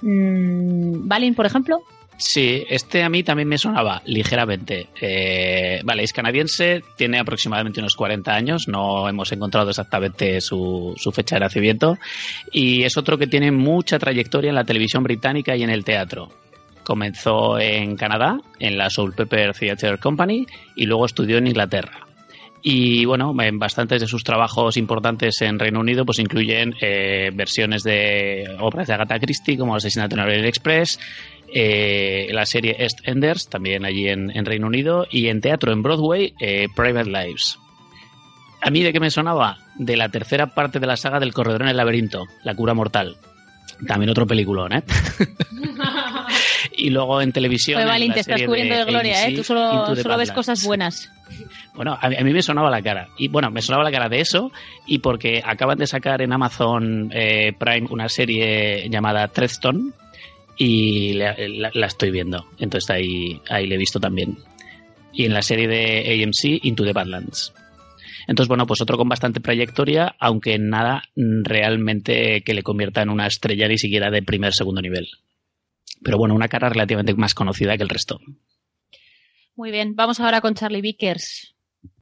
[0.03, 1.83] Mm, ¿Valin, por ejemplo?
[2.19, 4.89] Sí, este a mí también me sonaba ligeramente.
[5.01, 11.13] Eh, vale, es canadiense, tiene aproximadamente unos 40 años, no hemos encontrado exactamente su, su,
[11.13, 11.99] fecha de nacimiento,
[12.53, 16.31] y es otro que tiene mucha trayectoria en la televisión británica y en el teatro.
[16.85, 22.07] Comenzó en Canadá, en la Soul Pepper Theatre Company, y luego estudió en Inglaterra.
[22.62, 27.83] Y bueno, en bastantes de sus trabajos importantes en Reino Unido pues incluyen eh, versiones
[27.83, 30.99] de obras de Agatha Christie como Asesinato en el Express,
[31.53, 36.66] eh, la serie Enders también allí en, Reino Unido, y en teatro en Broadway, eh,
[36.75, 37.59] Private Lives.
[38.61, 39.59] ¿A mí de qué me sonaba?
[39.77, 43.16] De la tercera parte de la saga del Corredor en el Laberinto, La Cura Mortal.
[43.87, 44.83] También otro peliculón, ¿eh?
[46.77, 47.77] y luego en televisión.
[47.77, 49.35] Pues vale, te estás cubriendo de, gloria, ¿eh?
[49.35, 51.11] Tú solo, ves cosas buenas.
[51.77, 53.09] Bueno, a, mí me sonaba la cara.
[53.19, 54.51] Y bueno, me sonaba la cara de eso
[54.87, 59.93] y porque acaban de sacar en Amazon eh, Prime una serie llamada Treadstone
[60.57, 61.33] y la,
[61.87, 62.47] estoy viendo.
[62.59, 64.39] Entonces ahí, ahí le he visto también.
[65.12, 67.53] Y en la serie de AMC, Into the Badlands.
[68.27, 73.27] Entonces, bueno, pues otro con bastante trayectoria, aunque nada realmente que le convierta en una
[73.27, 75.07] estrella ni siquiera de primer segundo nivel.
[76.03, 78.19] Pero bueno, una cara relativamente más conocida que el resto.
[79.55, 81.56] Muy bien, vamos ahora con Charlie Vickers.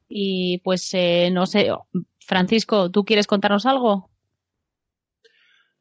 [0.08, 1.70] Y pues eh, no sé,
[2.20, 4.10] Francisco, ¿tú quieres contarnos algo?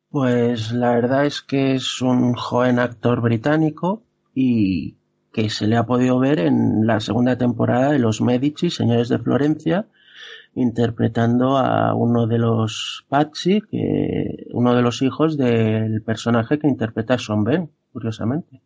[0.09, 4.03] Pues la verdad es que es un joven actor británico
[4.35, 4.95] y
[5.31, 9.17] que se le ha podido ver en la segunda temporada de Los Medici, Señores de
[9.17, 9.87] Florencia,
[10.53, 17.15] interpretando a uno de los Patsy, que, uno de los hijos del personaje que interpreta
[17.15, 18.61] a Sean Ben curiosamente.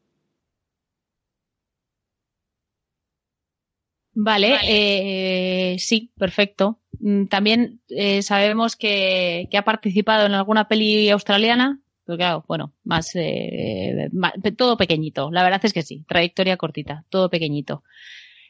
[4.20, 6.80] Vale, Eh, sí, perfecto.
[7.00, 13.12] Mm, también eh, sabemos que, ha participado en alguna peli australiana, pero claro, bueno, más,
[13.14, 14.10] eh,
[14.58, 15.30] todo pequeñito.
[15.30, 17.84] La verdad es que sí, trayectoria cortita, todo pequeñito.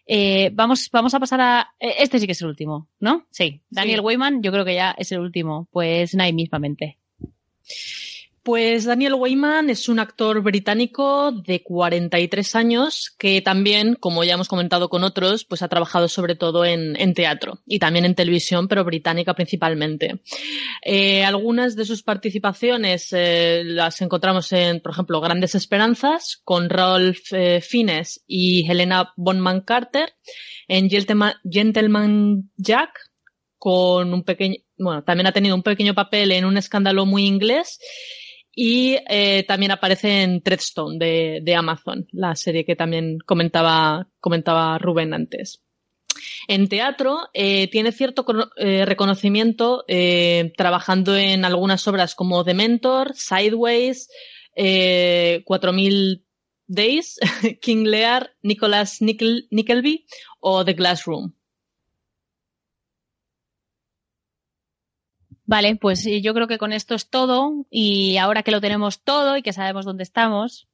[0.06, 1.74] Eh, vamos, vamos a pasar a.
[1.80, 3.26] Este sí que es el último, ¿no?
[3.30, 3.60] Sí.
[3.70, 5.68] Daniel Weyman, yo creo que ya es el último.
[5.72, 6.98] Pues Nai mismamente.
[8.48, 14.48] Pues Daniel Weyman es un actor británico de 43 años que también, como ya hemos
[14.48, 18.86] comentado con otros, pues ha trabajado sobre todo en, teatro y también en televisión, pero
[18.86, 20.22] británica principalmente.
[20.82, 27.34] Eh, algunas de sus participaciones eh, las encontramos en, por ejemplo, Grandes Esperanzas con Rolf
[27.34, 30.14] eh, Fiennes y Helena Bonman Carter,
[30.70, 32.92] en Gentleman Jack
[33.58, 37.78] con un pequeño, bueno, también ha tenido un pequeño papel en un escándalo muy inglés
[38.60, 44.80] y eh, también aparece en Treadstone de, de, Amazon, la serie que también comentaba, comentaba
[44.80, 45.62] Rubén antes.
[46.48, 48.26] En teatro eh, tiene cierto
[48.58, 54.10] eh, reconocimiento eh, trabajando en algunas obras como The Mentor, Sideways,
[54.56, 56.26] eh, 4000
[56.66, 57.20] Days,
[57.62, 60.08] King Lear, Nicholas Nickleby
[60.40, 61.37] o The Glass Room.
[65.48, 69.38] Vale, pues yo creo que con esto es todo y ahora que lo tenemos todo
[69.38, 70.68] y que sabemos dónde estamos,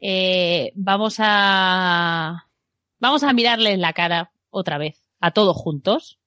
[0.00, 2.48] eh, vamos a
[2.98, 6.18] vamos a mirarle en la cara otra vez a todos juntos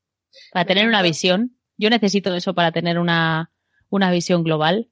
[0.52, 1.58] para tener una visión.
[1.78, 3.52] Yo necesito eso para tener una,
[3.90, 4.90] una visión global.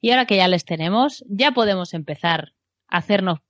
[0.00, 2.54] Y ahora que ya les tenemos, ya podemos empezar
[2.86, 3.40] a hacernos.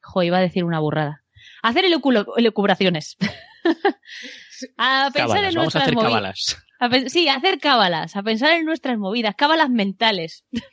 [0.00, 1.24] Jo, iba a decir una burrada.
[1.62, 3.18] A hacer elucubraciones.
[4.78, 6.64] a pensar en vamos a nuestras hacer movidas.
[6.80, 10.44] A sí, a hacer cábalas, a pensar en nuestras movidas, cábalas mentales.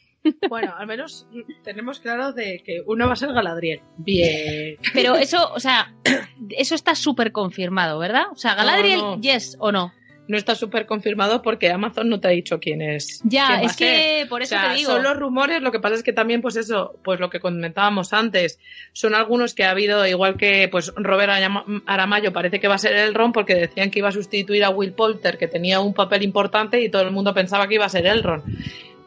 [0.49, 1.25] Bueno, al menos
[1.63, 3.79] tenemos claro de que uno va a ser Galadriel.
[3.97, 4.75] Bien.
[4.93, 5.93] Pero eso, o sea,
[6.49, 8.23] eso está súper confirmado, ¿verdad?
[8.33, 9.21] O sea, Galadriel, No, no.
[9.21, 9.93] yes o no.
[10.27, 13.21] No está súper confirmado porque Amazon no te ha dicho quién es.
[13.23, 14.91] Ya, quién es que por O eso sea, te digo.
[14.91, 18.11] son los rumores, lo que pasa es que también, pues eso, pues lo que comentábamos
[18.13, 18.59] antes,
[18.93, 22.79] son algunos que ha habido, igual que pues Robert Arama- Aramayo parece que va a
[22.79, 25.93] ser el Ron porque decían que iba a sustituir a Will Poulter, que tenía un
[25.93, 28.43] papel importante y todo el mundo pensaba que iba a ser el Ron.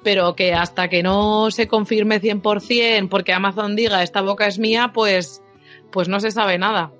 [0.02, 4.92] Pero que hasta que no se confirme 100% porque Amazon diga esta boca es mía,
[4.94, 5.42] pues,
[5.92, 6.90] pues no se sabe nada.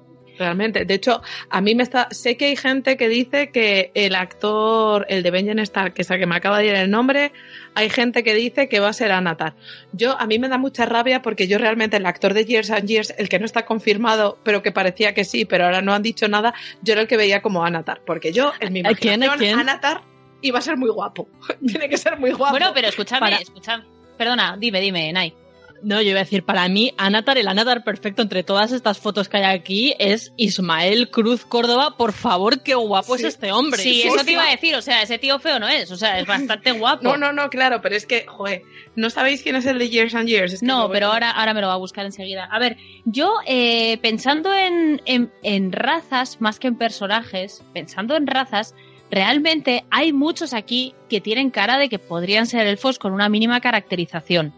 [0.40, 0.86] Realmente.
[0.86, 1.20] De hecho,
[1.50, 2.08] a mí me está.
[2.12, 6.10] Sé que hay gente que dice que el actor, el de Benjen Stark, que es
[6.10, 7.30] el que me acaba de ir el nombre,
[7.74, 9.54] hay gente que dice que va a ser Anatar.
[9.92, 12.88] Yo, a mí me da mucha rabia porque yo realmente el actor de Years and
[12.88, 16.02] Years, el que no está confirmado, pero que parecía que sí, pero ahora no han
[16.02, 18.00] dicho nada, yo era el que veía como Anatar.
[18.06, 19.22] Porque yo, en mi ¿A quién?
[19.22, 19.58] ¿A imaginación, quién?
[19.58, 20.00] Anatar
[20.40, 21.28] iba a ser muy guapo.
[21.66, 22.52] Tiene que ser muy guapo.
[22.52, 23.84] Bueno, pero escúchame, Para- escúchame.
[24.16, 25.34] Perdona, dime, dime, Nai.
[25.82, 29.28] No, yo iba a decir, para mí, Anatar, el Anatar perfecto entre todas estas fotos
[29.28, 31.96] que hay aquí es Ismael Cruz Córdoba.
[31.96, 33.22] Por favor, qué guapo Sí.
[33.24, 33.82] es este hombre.
[33.82, 36.18] Sí, eso te iba a decir, o sea, ese tío feo no es, o sea,
[36.18, 37.02] es bastante guapo.
[37.02, 38.62] No, no, no, claro, pero es que, joder,
[38.94, 40.52] ¿no sabéis quién es el de Years and Years?
[40.52, 42.44] Es que No, pero ahora, ahora me lo va a buscar enseguida.
[42.50, 48.26] A ver, yo eh, pensando en, en, en razas más que en personajes, pensando en
[48.26, 48.74] razas,
[49.10, 53.60] realmente hay muchos aquí que tienen cara de que podrían ser elfos con una mínima
[53.60, 54.54] caracterización.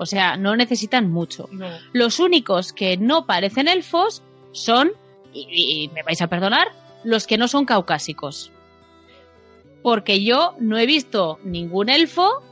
[0.00, 1.48] O sea, no necesitan mucho.
[1.52, 1.68] No.
[1.92, 4.22] Los únicos que no parecen elfos
[4.52, 4.90] son,
[5.32, 6.68] y, y me vais a perdonar,
[7.04, 8.50] los que no son caucásicos.
[9.82, 12.42] Porque yo no he visto ningún elfo.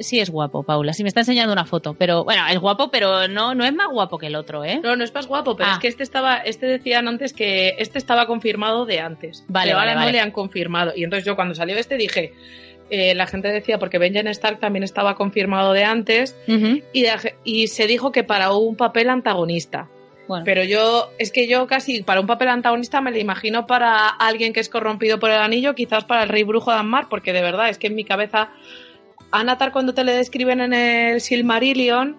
[0.00, 0.92] Sí es guapo, Paula.
[0.94, 1.94] Sí me está enseñando una foto.
[1.94, 4.80] Pero bueno, es guapo, pero no, no es más guapo que el otro, ¿eh?
[4.82, 5.72] No, no es más guapo, pero Ah.
[5.74, 9.44] es que este estaba, este decían antes que este estaba confirmado de antes.
[9.48, 10.06] Vale, pero vale, ahora vale.
[10.06, 10.92] no le han confirmado.
[10.96, 12.32] Y entonces yo cuando salió este dije,
[12.94, 16.36] eh, la gente decía, porque Benjen Stark también estaba confirmado de antes,
[16.92, 19.88] y, se dijo que para un papel antagonista.
[20.28, 24.08] Bueno, Pero yo, es que yo casi para un papel antagonista me lo imagino para
[24.08, 27.34] alguien que es corrompido por el anillo, quizás para el rey brujo de Anmar, porque
[27.34, 28.50] de verdad es que en mi cabeza,
[29.32, 32.16] Anatar cuando te le describen en el Silmarillion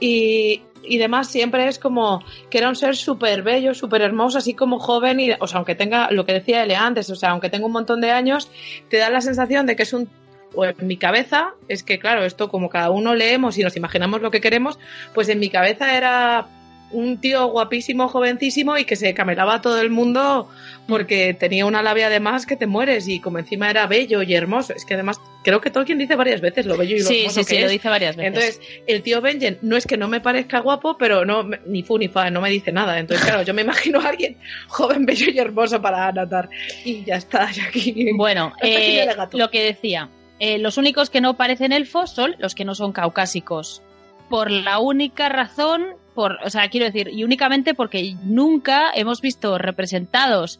[0.00, 4.54] y, y demás, siempre es como que era un ser súper bello, súper hermoso, así
[4.54, 7.50] como joven, y, o sea, aunque tenga lo que decía Ele antes, o sea, aunque
[7.50, 8.50] tenga un montón de años,
[8.88, 10.08] te da la sensación de que es un
[10.54, 14.22] o en mi cabeza, es que claro, esto como cada uno leemos y nos imaginamos
[14.22, 14.78] lo que queremos,
[15.14, 16.48] pues en mi cabeza era
[16.90, 20.48] un tío guapísimo, jovencísimo y que se camelaba a todo el mundo
[20.86, 24.72] porque tenía una labia además que te mueres y como encima era bello y hermoso.
[24.72, 27.40] Es que además creo que Tolkien dice varias veces lo bello y lo sí, hermoso
[27.40, 28.28] sí, que sí, lo dice varias veces.
[28.28, 31.98] Entonces, el tío Benjen no es que no me parezca guapo, pero no ni fu
[31.98, 32.98] ni fa, no me dice nada.
[32.98, 34.36] Entonces, claro, yo me imagino a alguien
[34.68, 36.48] joven, bello y hermoso para anotar.
[36.84, 38.12] Y ya está, ya aquí.
[38.16, 40.08] Bueno, aquí eh, lo que decía,
[40.38, 43.82] eh, los únicos que no parecen elfos son los que no son caucásicos.
[44.28, 49.56] Por la única razón, por, o sea, quiero decir, y únicamente porque nunca hemos visto
[49.58, 50.58] representados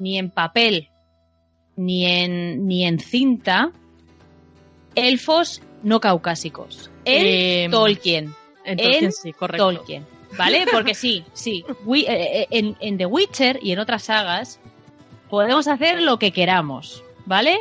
[0.00, 0.88] ni en papel
[1.76, 3.70] ni en, ni en cinta
[4.96, 6.90] elfos no caucásicos.
[7.04, 8.34] En Eh, Tolkien.
[8.64, 9.72] en Tolkien en sí, correcto.
[9.72, 10.06] Tolkien.
[10.36, 10.64] ¿Vale?
[10.72, 11.64] Porque sí, sí.
[11.68, 14.58] Eh, eh, en, en The Witcher y en otras sagas
[15.30, 17.04] podemos hacer lo que queramos.
[17.26, 17.58] ¿Vale?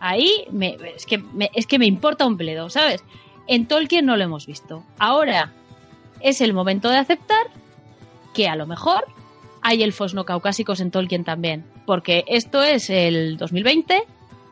[0.00, 3.02] Ahí me, es, que me, es que me importa un bledo, ¿sabes?
[3.46, 4.84] En Tolkien no lo hemos visto.
[4.98, 5.52] Ahora
[6.24, 7.46] es el momento de aceptar
[8.32, 9.04] que a lo mejor
[9.62, 11.64] hay elfos no caucásicos en Tolkien también.
[11.86, 14.02] Porque esto es el 2020,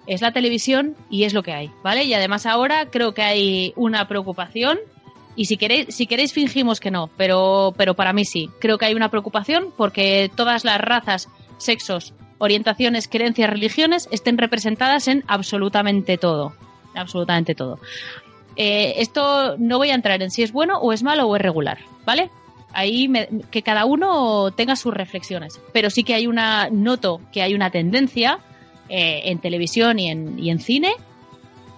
[0.07, 2.05] es la televisión y es lo que hay, ¿vale?
[2.05, 4.79] Y además ahora creo que hay una preocupación
[5.35, 8.51] y si queréis, si queréis fingimos que no, pero, pero para mí sí.
[8.61, 15.09] Creo que hay una preocupación porque todas las razas, sexos, orientaciones, creencias, religiones estén representadas
[15.09, 16.53] en absolutamente todo.
[16.95, 17.79] Absolutamente todo.
[18.57, 21.42] Eh, esto no voy a entrar en si es bueno o es malo o es
[21.42, 22.30] regular, ¿vale?
[22.72, 23.11] Ahí
[23.50, 25.61] que cada uno tenga sus reflexiones.
[25.72, 28.38] Pero sí que hay una, noto que hay una tendencia
[28.88, 30.92] eh, en televisión y en, y en cine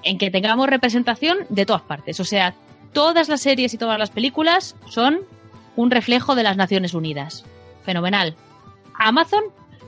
[0.05, 2.20] en que tengamos representación de todas partes.
[2.20, 2.55] O sea,
[2.93, 5.20] todas las series y todas las películas son
[5.77, 7.45] un reflejo de las Naciones Unidas.
[7.85, 8.37] Fenomenal.
[8.99, 9.43] Amazon,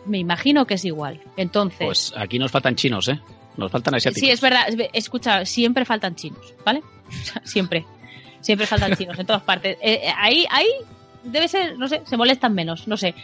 [0.07, 1.21] me imagino que es igual.
[1.37, 1.87] Entonces.
[1.87, 3.21] Pues aquí nos faltan chinos, ¿eh?
[3.57, 4.21] Nos faltan asiáticos.
[4.21, 4.67] Sí, es verdad.
[4.93, 6.83] Escucha, siempre faltan chinos, ¿vale?
[7.45, 7.87] siempre.
[8.41, 9.79] Siempre faltan chinos en todas partes.
[9.81, 10.69] Eh, eh, ahí, ahí
[11.25, 13.15] debe ser, no sé, se molestan menos, no sé.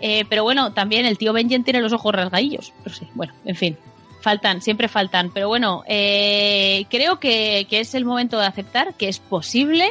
[0.00, 2.72] Eh, pero bueno, también el tío Benjen tiene los ojos rasgadillos.
[2.84, 3.76] No sé, bueno, en fin.
[4.20, 5.30] Faltan, siempre faltan.
[5.30, 9.90] Pero bueno, creo que, que, es el momento de aceptar que es posible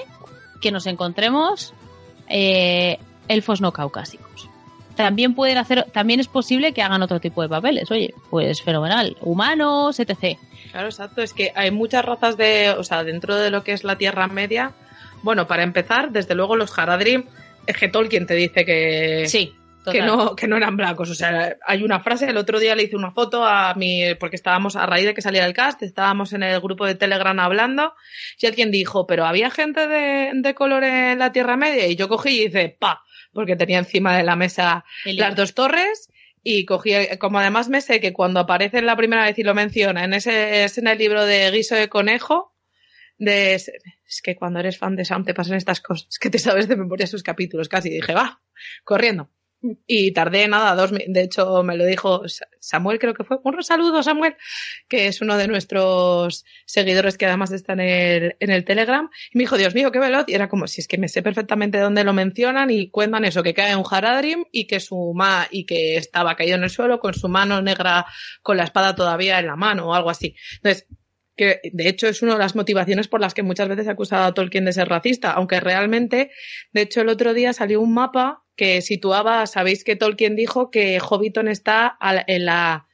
[0.62, 1.74] que nos encontremos
[3.28, 4.49] elfos no caucásicos
[5.00, 7.90] también pueden hacer, también es posible que hagan otro tipo de papeles.
[7.90, 9.16] Oye, pues fenomenal.
[9.22, 10.38] Humanos, etc.
[10.72, 11.22] Claro, exacto.
[11.22, 14.28] Es que hay muchas razas de, o sea, dentro de lo que es la Tierra
[14.28, 14.74] Media.
[15.24, 17.24] Bueno, para empezar, desde luego los Haradrim,
[17.66, 19.56] es que Tolkien te dice que, sí,
[19.90, 21.10] que no, que no eran blancos.
[21.10, 24.36] O sea, hay una frase, el otro día le hice una foto a mi, porque
[24.36, 27.94] estábamos a raíz de que saliera el cast, estábamos en el grupo de Telegram hablando,
[28.38, 32.10] y alguien dijo, pero había gente de, de color en la Tierra Media, y yo
[32.10, 36.10] cogí y hice, pa, porque tenía encima de la mesa las dos torres
[36.44, 40.04] y cogí, como además me sé que cuando aparece la primera vez y lo menciona,
[40.04, 42.56] en ese, es en el libro de Guiso de Conejo,
[43.18, 46.68] de, es que cuando eres fan de Sam te pasan estas cosas, que te sabes
[46.68, 48.42] de memoria sus capítulos casi, dije, va,
[48.84, 49.30] corriendo.
[49.88, 52.24] Y tardé nada, dos, de hecho me lo dijo
[52.60, 53.40] Samuel, creo que fue.
[53.44, 54.38] Un saludo, Samuel,
[54.88, 59.10] que es uno de nuestros seguidores que además está en el, en el Telegram.
[59.34, 60.26] Y me dijo, Dios mío, qué veloz.
[60.28, 63.44] Y era como, si es que me sé perfectamente dónde lo mencionan y cuentan eso,
[63.44, 67.00] que cae un Haradrim y que su ma, y que estaba caído en el suelo
[67.02, 68.06] con su mano negra,
[68.42, 70.36] con la espada todavía en la mano o algo así.
[70.56, 70.88] Entonces,
[71.36, 74.26] que de hecho es una de las motivaciones por las que muchas veces ha acusado
[74.26, 76.32] a Tolkien de ser racista, aunque realmente,
[76.74, 81.00] de hecho el otro día salió un mapa que situaba, sabéis que Tolkien dijo que
[81.00, 81.98] Hobbiton está
[82.28, 82.88] en la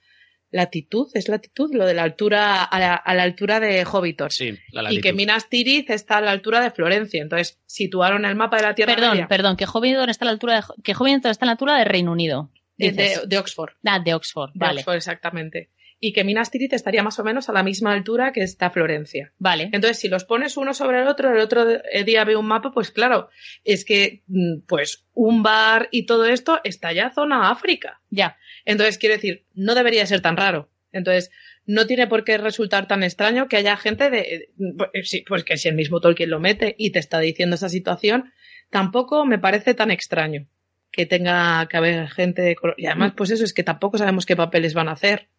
[0.52, 4.30] latitud, es latitud, lo de la altura, a la, altura de Hobbiton.
[4.30, 7.20] Sí, la Y que Minas Tirith está a la altura de Florencia.
[7.20, 10.58] Entonces, situaron el mapa de la Tierra Perdón, perdón, que Hobbiton está a la altura
[10.58, 12.52] de, que Hobbiton está a la altura de Reino Unido.
[12.78, 12.92] De,
[13.26, 13.72] de, Oxford.
[13.86, 14.82] Ah, de Oxford, de vale.
[14.82, 15.72] Oxford, exactamente
[16.08, 19.34] y que Minas Tirith estaría más o menos a la misma altura que está Florencia.
[19.40, 19.72] Vale.
[19.74, 21.66] Entonces, si los pones uno sobre el otro, el otro
[22.06, 23.30] día ve un mapa, pues claro,
[23.64, 28.02] es que, mm, pues, un bar y todo esto está ya zona África.
[28.12, 28.38] Ya.
[28.66, 30.70] Entonces, quiero decir, no debería ser tan raro.
[30.92, 31.32] Entonces,
[31.66, 35.70] no tiene por qué resultar tan extraño que haya gente de, pues, pues que si
[35.70, 38.32] el mismo Tolkien lo mete y te está diciendo esa situación,
[38.70, 40.48] tampoco me parece tan extraño
[40.92, 42.76] que tenga que haber gente de color.
[42.78, 45.30] Y además, pues eso es que tampoco sabemos qué papeles van a hacer.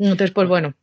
[0.00, 0.74] Entonces, pues bueno.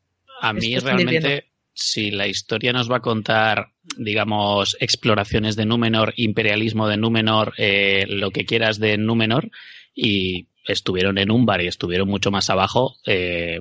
[0.41, 6.88] A mí realmente, si la historia nos va a contar, digamos, exploraciones de Númenor, imperialismo
[6.88, 9.49] de Númenor, eh, lo que quieras de Númenor,
[9.95, 13.59] y estuvieron en Umbar y estuvieron mucho más abajo, eh,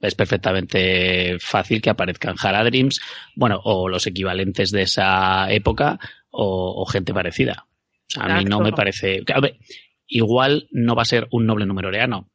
[0.00, 3.00] es perfectamente fácil que aparezcan Haradrims,
[3.36, 5.98] bueno, o los equivalentes de esa época,
[6.30, 7.66] o, gente parecida.
[8.18, 9.22] a mí no me parece.
[10.06, 12.30] igual no va a ser un noble numeroreano,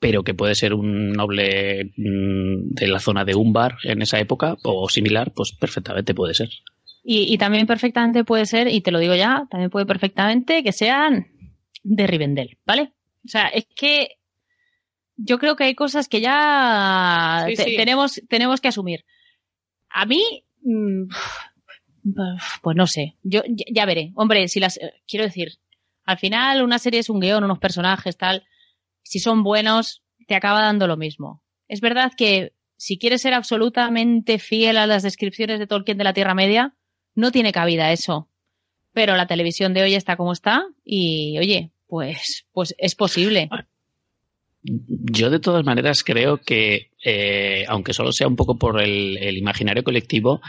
[0.00, 4.56] pero que puede ser un noble mm, de la zona de Umbar en esa época
[4.62, 6.50] o similar, pues perfectamente puede ser.
[7.10, 11.28] Y, también perfectamente puede ser, y te lo digo ya, también puede perfectamente que sean
[11.82, 12.92] de Rivendell, ¿vale?
[13.24, 14.18] O sea, es que
[15.16, 19.06] yo creo que hay cosas que ya tenemos tenemos que asumir.
[19.88, 20.22] A mí,
[20.60, 21.04] mm,
[22.62, 24.12] pues no sé, yo ya veré.
[24.14, 25.52] Hombre, si las quiero decir,
[26.04, 28.44] al final una serie es un guion, unos personajes, tal
[29.08, 31.42] si son buenos, te acaba dando lo mismo.
[31.66, 36.12] Es verdad que si quieres ser absolutamente fiel a las descripciones de Tolkien de la
[36.12, 36.74] Tierra Media,
[37.14, 38.28] no tiene cabida eso.
[38.92, 43.48] Pero la televisión de hoy está como está y, oye, pues, pues es posible.
[44.62, 49.82] Yo de todas maneras creo que, eh, aunque solo sea un poco por el, imaginario
[49.82, 50.42] colectivo,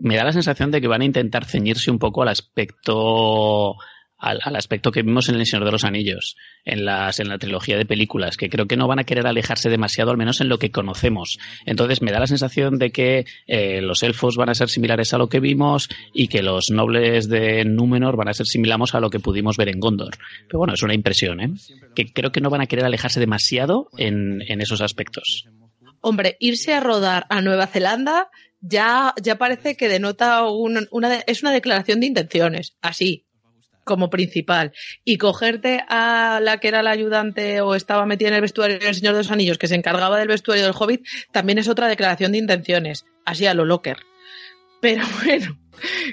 [0.00, 3.76] me da la sensación de que van a intentar ceñirse un poco al aspecto
[4.22, 7.76] al, aspecto que vimos en El Señor de los Anillos, en, las, en la trilogía
[7.76, 10.58] de películas, que creo que no van a querer alejarse demasiado, al menos en lo
[10.58, 11.38] que conocemos.
[11.66, 15.18] Entonces me da la sensación de que eh, los elfos van a ser similares a
[15.18, 19.10] lo que vimos y que los nobles de Númenor van a ser similares a lo
[19.10, 20.16] que pudimos ver en Gondor.
[20.46, 21.50] Pero bueno, es una impresión, ¿eh?
[21.94, 25.46] Que creo que no van a querer alejarse demasiado en, en esos aspectos.
[26.00, 30.86] Hombre, irse a rodar a Nueva Zelanda ya, ya parece que denota una,
[31.26, 33.26] es una declaración de intenciones, así,
[33.84, 34.72] como principal
[35.04, 38.94] y cogerte a la que era la ayudante o estaba metida en el vestuario del
[38.94, 42.32] Señor de los Anillos, que se encargaba del vestuario del Hobbit, también es otra declaración
[42.32, 43.06] de intenciones.
[43.24, 43.98] así a lo locker.
[44.80, 45.58] Pero bueno,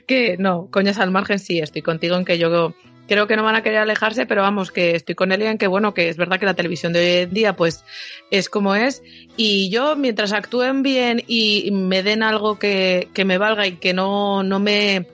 [0.07, 2.73] que no, coñas al margen sí, estoy contigo en que yo
[3.07, 5.67] creo que no van a querer alejarse, pero vamos, que estoy con él en que
[5.67, 7.83] bueno, que es verdad que la televisión de hoy en día pues
[8.31, 9.01] es como es
[9.35, 13.93] y yo mientras actúen bien y me den algo que, que me valga y que
[13.93, 15.07] no, no me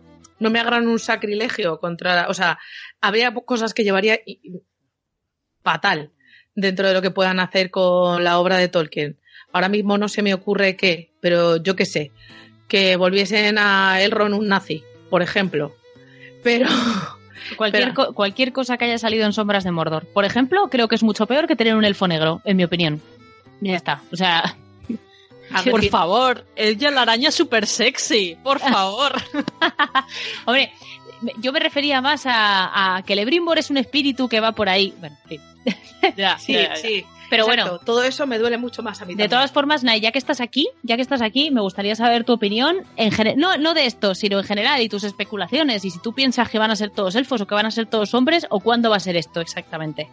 [0.46, 2.60] no me hagan un sacrilegio contra, o sea,
[3.02, 4.20] habría cosas que llevaría
[5.64, 6.12] fatal
[6.54, 9.18] dentro de lo que puedan hacer con la obra de Tolkien.
[9.52, 12.12] Ahora mismo no se me ocurre qué, pero yo qué sé,
[12.68, 15.76] que volviesen a Elrond un nazi, por ejemplo.
[16.44, 16.68] Pero
[17.58, 20.06] Cualquier, cualquier cosa que haya salido en Sombras de Mordor.
[20.14, 23.02] Por ejemplo, creo que es mucho peor que tener un elfo negro, en mi opinión.
[23.62, 24.02] Ya está.
[24.12, 24.56] O sea.
[25.70, 29.14] Por favor, ella la araña súper sexy, por favor.
[30.46, 30.72] Hombre,
[31.40, 34.94] yo me refería más a, que Lebrimbor es un espíritu que va por ahí.
[35.00, 35.40] Bueno, sí.
[36.16, 37.06] ya, sí, sí.
[37.30, 39.16] Pero bueno, todo eso me duele mucho más a mí.
[39.16, 42.24] De todas formas, Nay, ya que estás aquí, ya que estás aquí, me gustaría saber
[42.24, 46.00] tu opinión en no, no de esto, sino en general y tus especulaciones y si
[46.00, 48.46] tú piensas que van a ser todos elfos o que van a ser todos hombres
[48.50, 50.08] o cuándo va a ser esto exactamente.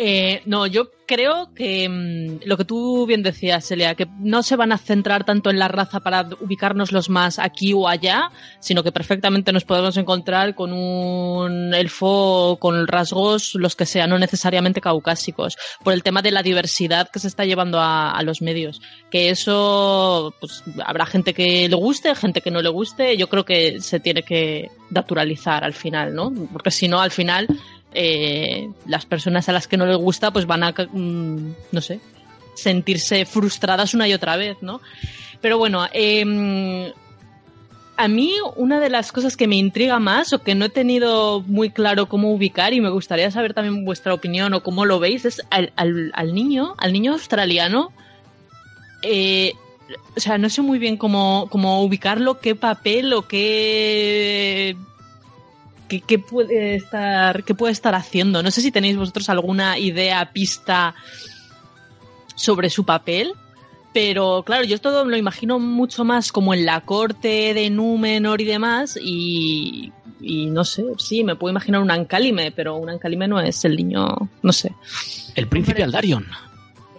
[0.00, 4.54] Eh, no, yo creo que mm, lo que tú bien decías, Celia, que no se
[4.54, 8.30] van a centrar tanto en la raza para ubicarnos los más aquí o allá,
[8.60, 14.20] sino que perfectamente nos podemos encontrar con un elfo con rasgos los que sean, no
[14.20, 18.80] necesariamente caucásicos, por el tema de la diversidad que se está llevando a, los medios.
[19.10, 23.44] Que eso, pues habrá gente que le guste, gente que no le guste, yo creo
[23.44, 26.32] que se tiene que naturalizar al final, ¿no?
[26.52, 27.48] Porque si no, al final
[27.94, 32.00] eh, las personas a las que no les gusta pues van a, mm, no sé,
[32.54, 34.80] sentirse frustradas una y otra vez, ¿no?
[35.40, 36.92] Pero bueno, em,
[37.96, 41.40] a mí una de las cosas que me intriga más o que no he tenido
[41.42, 45.24] muy claro cómo ubicar y me gustaría saber también vuestra opinión o cómo lo veis
[45.24, 45.72] es al,
[46.32, 47.92] niño, al niño australiano.
[49.02, 49.54] Eh,
[50.16, 54.76] o sea, no sé muy bien cómo, cómo ubicarlo, qué papel o qué
[55.88, 58.42] ¿Qué, puede estar, ¿Qué puede estar haciendo?
[58.42, 60.94] No sé si tenéis vosotros alguna idea, pista
[62.34, 63.32] sobre su papel.
[63.94, 68.44] Pero claro, yo todo lo imagino mucho más como en la corte de Númenor y
[68.44, 68.98] demás.
[69.00, 73.76] Y, no sé, sí, me puedo imaginar un Ancalime, pero un Ancalime no es el
[73.76, 74.72] niño, no sé.
[75.34, 76.26] El príncipe Aldarion.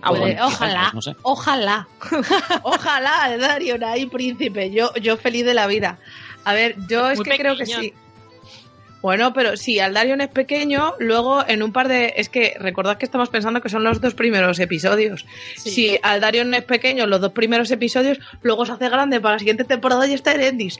[0.01, 0.13] Ah,
[0.43, 1.87] ojalá, ojalá,
[2.63, 4.71] ojalá Aldarion ahí príncipe.
[4.71, 5.99] Yo, yo feliz de la vida.
[6.45, 7.93] A ver, yo es que creo que sí.
[9.01, 12.13] Bueno, pero si Aldarion es pequeño, luego en un par de.
[12.17, 15.25] Es que recordad que estamos pensando que son los dos primeros episodios.
[15.55, 19.63] Si Aldarion es pequeño, los dos primeros episodios, luego se hace grande para la siguiente
[19.63, 20.79] temporada y está Erendis.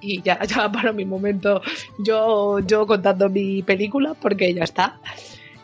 [0.00, 1.62] Y ya, ya para mi momento,
[1.98, 4.98] yo, yo contando mi película, porque ya está.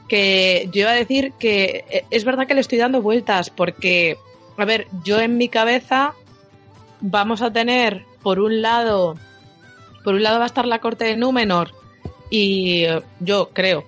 [0.08, 4.16] Que yo iba a decir que eh, es verdad que le estoy dando vueltas, porque,
[4.56, 6.14] a ver, yo en mi cabeza
[7.00, 9.16] vamos a tener, por un lado,
[10.04, 11.72] por un lado va a estar la corte de Númenor
[12.30, 13.84] y eh, yo creo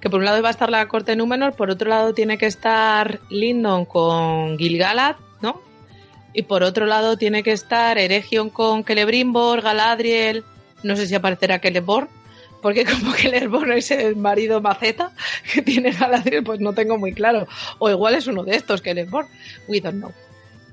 [0.00, 2.36] que por un lado va a estar la corte de Númenor, por otro lado tiene
[2.36, 5.62] que estar Lindon con Gilgalad, ¿no?
[6.34, 10.44] Y por otro lado tiene que estar Eregion con Celebrimbor, Galadriel,
[10.82, 12.08] no sé si aparecerá Celeborn,
[12.60, 15.12] porque como Celeborn es el marido maceta
[15.50, 17.46] que tiene Galadriel, pues no tengo muy claro.
[17.78, 19.26] O igual es uno de estos, Celeborn,
[19.68, 20.12] we don't know.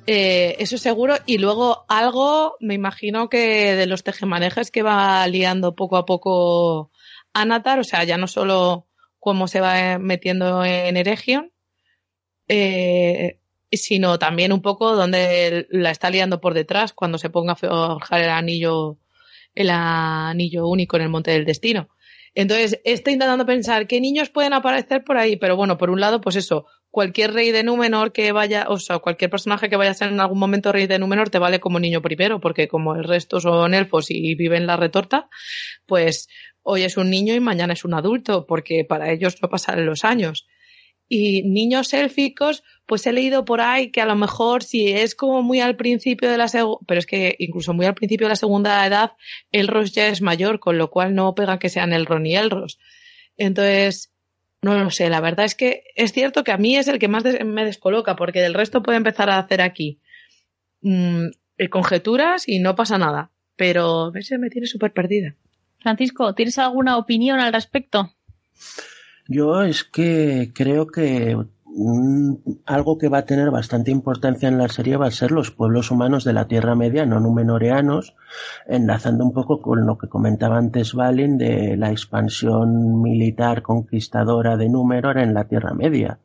[0.07, 1.15] Eh, eso seguro.
[1.25, 6.91] Y luego algo, me imagino que de los tejemanejes que va liando poco a poco
[7.33, 8.87] Anatar, o sea, ya no solo
[9.19, 11.51] cómo se va metiendo en Eregion,
[12.47, 13.39] eh,
[13.71, 18.21] sino también un poco donde la está liando por detrás cuando se ponga a forjar
[18.21, 18.97] el anillo,
[19.55, 21.89] el anillo único en el Monte del Destino.
[22.33, 26.21] Entonces, estoy intentando pensar qué niños pueden aparecer por ahí, pero bueno, por un lado,
[26.21, 29.95] pues eso, cualquier rey de Númenor que vaya, o sea, cualquier personaje que vaya a
[29.95, 33.05] ser en algún momento rey de Númenor te vale como niño primero, porque como el
[33.05, 35.29] resto son elfos y viven la retorta,
[35.85, 36.27] pues
[36.61, 40.03] hoy es un niño y mañana es un adulto, porque para ellos no pasan los
[40.03, 40.47] años.
[41.07, 45.41] Y niños élficos, pues he leído por ahí que a lo mejor si es como
[45.41, 48.35] muy al principio de la segunda, pero es que incluso muy al principio de la
[48.37, 49.11] segunda edad,
[49.51, 52.79] Elros ya es mayor, con lo cual no pega que sean Elrond y Elros.
[53.35, 54.13] Entonces,
[54.61, 57.07] no lo sé, la verdad es que es cierto que a mí es el que
[57.07, 59.99] más me descoloca, porque del resto puede empezar a hacer aquí
[60.81, 63.31] mm, eh, conjeturas y no pasa nada.
[63.55, 65.35] Pero a veces me tiene súper perdida.
[65.79, 68.13] Francisco, ¿tienes alguna opinión al respecto?
[69.27, 71.37] Yo es que creo que
[72.65, 75.91] algo que va a tener bastante importancia en la serie va a ser los pueblos
[75.91, 78.15] humanos de la Tierra Media, no numenoreanos,
[78.67, 84.69] enlazando un poco con lo que comentaba antes Valin de la expansión militar conquistadora de
[84.69, 86.19] Númenor en la Tierra Media.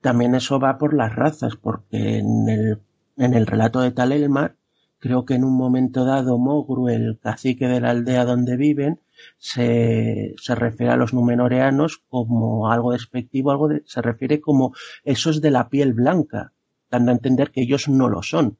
[0.00, 2.80] También eso va por las razas, porque en el
[3.16, 4.56] en el relato de Talelmar,
[4.98, 9.00] creo que en un momento dado Mogru, el cacique de la aldea donde viven,
[9.38, 15.40] se, se refiere a los numenoreanos como algo despectivo, algo de, se refiere como esos
[15.40, 16.52] de la piel blanca,
[16.90, 18.58] dando a entender que ellos no lo son.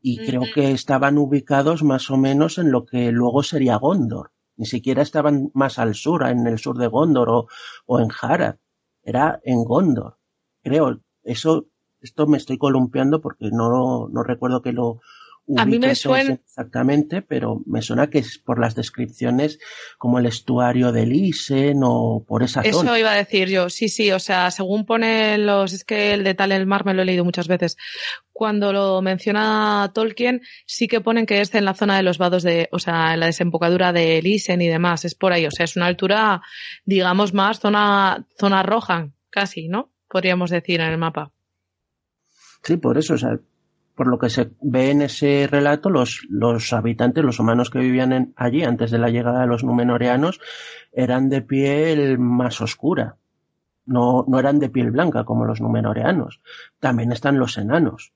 [0.00, 4.30] Y creo que estaban ubicados más o menos en lo que luego sería Gondor.
[4.56, 7.48] Ni siquiera estaban más al sur, en el sur de Gondor o,
[7.86, 8.56] o en Harad.
[9.02, 10.18] Era en Gondor.
[10.62, 11.66] Creo, eso,
[12.00, 15.00] esto me estoy columpiando porque no, no recuerdo que lo,
[15.56, 19.60] a mí me suena exactamente, pero me suena que es por las descripciones
[19.98, 22.90] como el estuario del Isen o por esa Eso zona.
[22.90, 26.24] Eso iba a decir yo, sí, sí, o sea, según pone los, es que el
[26.24, 27.76] de tal el mar me lo he leído muchas veces.
[28.32, 32.42] Cuando lo menciona Tolkien, sí que ponen que es en la zona de los vados
[32.42, 35.64] de, o sea, en la desembocadura del Isen y demás, es por ahí, o sea,
[35.64, 36.42] es una altura,
[36.84, 39.92] digamos, más zona, zona roja, casi, ¿no?
[40.08, 41.30] Podríamos decir en el mapa.
[42.62, 43.38] Sí, por eso, o sea,
[43.96, 48.12] por lo que se ve en ese relato, los, los habitantes, los humanos que vivían
[48.12, 50.38] en, allí antes de la llegada de los numenoreanos,
[50.92, 53.16] eran de piel más oscura.
[53.86, 56.40] No, no eran de piel blanca como los numenoreanos.
[56.78, 58.12] También están los enanos,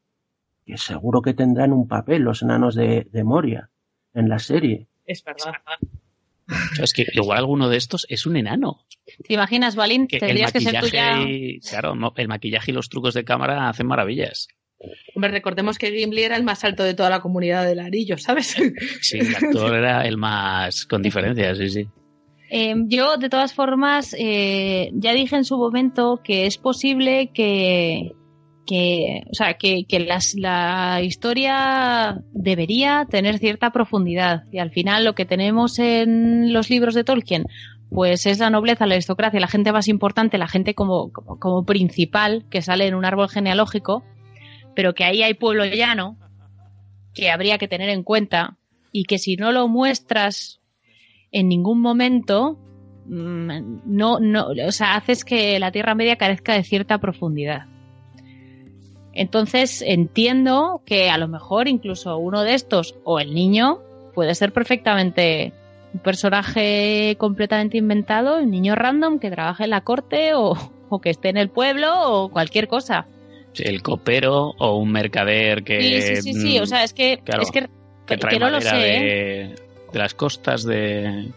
[0.67, 3.71] que seguro que tendrán un papel, los enanos de, de Moria,
[4.13, 4.87] en la serie.
[5.07, 5.55] Es verdad.
[6.83, 8.85] Es que igual alguno de estos es un enano.
[9.27, 10.07] ¿Te imaginas, Balín?
[10.07, 11.23] Que Tendrías que ser tú ya.
[11.23, 14.49] Y, claro, el maquillaje y los trucos de cámara hacen maravillas.
[15.15, 18.57] Hombre, recordemos que Gimli era el más alto de toda la comunidad del Arillo, ¿sabes?
[19.03, 21.89] Sí, el actor era el más con diferencia, sí, sí.
[22.51, 28.13] Eh, yo, de todas formas, eh, ya dije en su momento que es posible que,
[28.67, 34.45] que o sea, que, que las, la historia debería tener cierta profundidad.
[34.51, 37.45] Y al final lo que tenemos en los libros de Tolkien,
[37.91, 41.65] pues es la nobleza, la aristocracia, la gente más importante, la gente como, como, como
[41.65, 44.05] principal que sale en un árbol genealógico
[44.75, 46.17] pero que ahí hay pueblo llano
[47.15, 48.57] que habría que tener en cuenta
[48.93, 50.61] y que si no lo muestras
[51.33, 52.59] en ningún momento,
[53.07, 57.67] no, no, o sea, haces que la Tierra Media carezca de cierta profundidad.
[59.13, 63.81] Entonces entiendo que a lo mejor incluso uno de estos o el niño
[64.15, 65.53] puede ser perfectamente
[65.93, 70.55] un personaje completamente inventado, un niño random que trabaje en la corte o,
[70.89, 73.07] o que esté en el pueblo o cualquier cosa
[73.57, 76.59] el copero o un mercader que sí sí sí, sí.
[76.59, 77.69] o sea es que claro, es que,
[78.07, 79.55] que, que no lo sé de, ¿eh?
[79.93, 81.31] de, las costas de,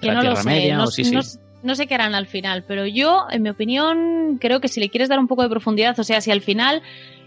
[0.00, 0.48] que la no Tierra lo sé.
[0.48, 1.38] Media no, o sí, no, sí.
[1.62, 4.90] no sé qué harán al final pero yo en mi opinión creo que si le
[4.90, 6.82] quieres dar un poco de profundidad o sea si al final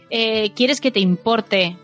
[0.10, 1.78] eh, quieres que te importe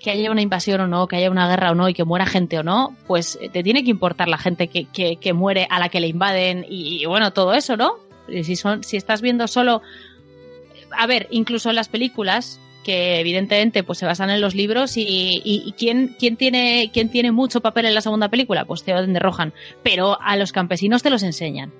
[0.00, 2.26] que haya una invasión o no, que haya una guerra o no y que muera
[2.26, 5.78] gente o no, pues te tiene que importar la gente que, que, que muere a
[5.78, 7.96] la que le invaden y, y bueno, todo eso, ¿no?
[8.26, 9.82] Si, son, si estás viendo solo
[10.96, 15.04] a ver, incluso en las películas, que evidentemente pues se basan en los libros y,
[15.44, 19.20] y, ¿quién, quién, tiene, quién tiene mucho papel en la segunda película, pues Theoden de
[19.20, 21.72] Rohan, pero a los campesinos te los enseñan.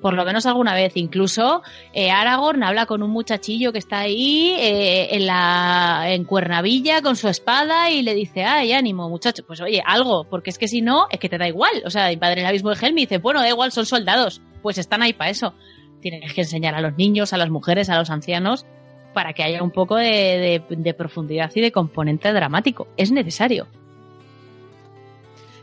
[0.00, 1.62] Por lo menos alguna vez, incluso
[1.92, 7.16] eh, Aragorn habla con un muchachillo que está ahí eh, en la en Cuernavilla con
[7.16, 10.80] su espada y le dice, ay, ánimo, muchacho, pues oye, algo, porque es que si
[10.80, 11.82] no, es que te da igual.
[11.84, 14.78] O sea, padre el abismo de Helm y dice, bueno, da igual, son soldados, pues
[14.78, 15.52] están ahí para eso
[16.00, 18.66] tienes que enseñar a los niños, a las mujeres, a los ancianos,
[19.12, 22.88] para que haya un poco de, profundidad y de componente dramático.
[22.96, 23.66] Es necesario.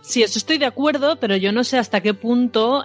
[0.01, 2.83] Sí, eso estoy de acuerdo, pero yo no sé hasta qué punto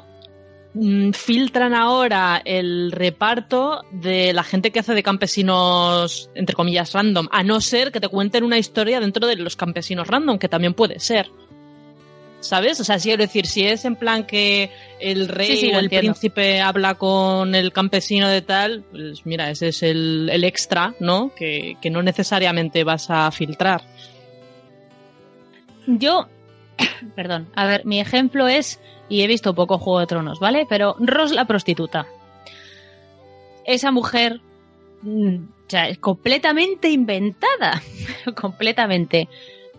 [0.75, 7.29] mmm, filtran ahora el reparto de la gente que hace de campesinos, entre comillas, random,
[7.31, 10.75] a no ser que te cuenten una historia dentro de los campesinos random, que también
[10.75, 11.31] puede ser.
[12.43, 12.81] ¿Sabes?
[12.81, 14.69] O sea, si quiero decir, si es en plan que
[14.99, 16.13] el rey Sí, sí, o el entiendo.
[16.13, 21.33] príncipe habla con el campesino de tal, pues mira, ese es el, el extra, ¿no?
[21.37, 23.83] Que, que no necesariamente vas a filtrar.
[25.87, 26.27] Yo,
[27.15, 30.67] perdón, a ver, mi ejemplo es, y he visto poco Juego de Tronos, ¿vale?
[30.69, 32.07] Pero Ros la prostituta.
[33.65, 34.41] Esa mujer,
[35.03, 37.81] mm, o sea, es completamente inventada,
[38.35, 39.29] completamente.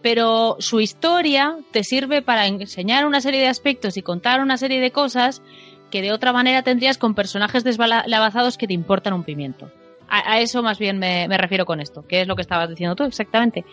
[0.04, 4.80] Pero su historia te sirve para enseñar una serie de aspectos y contar una serie
[4.80, 5.42] de cosas
[5.90, 9.72] que de otra manera tendrías con personajes desbalanzados que te importan un pimiento.
[10.10, 12.96] A, eso más bien me, me, refiero con esto, que es lo que estabas diciendo
[12.96, 13.66] tú exactamente.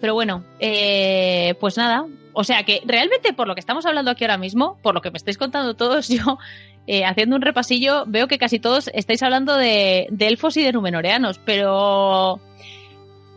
[0.00, 2.06] Pero bueno, eh, pues nada.
[2.32, 5.10] O sea que realmente por lo que estamos hablando aquí ahora mismo, por lo que
[5.10, 6.38] me estáis contando todos, yo
[6.86, 10.72] eh, haciendo un repasillo veo que casi todos estáis hablando de, de elfos y de
[10.72, 12.40] numenoreanos, pero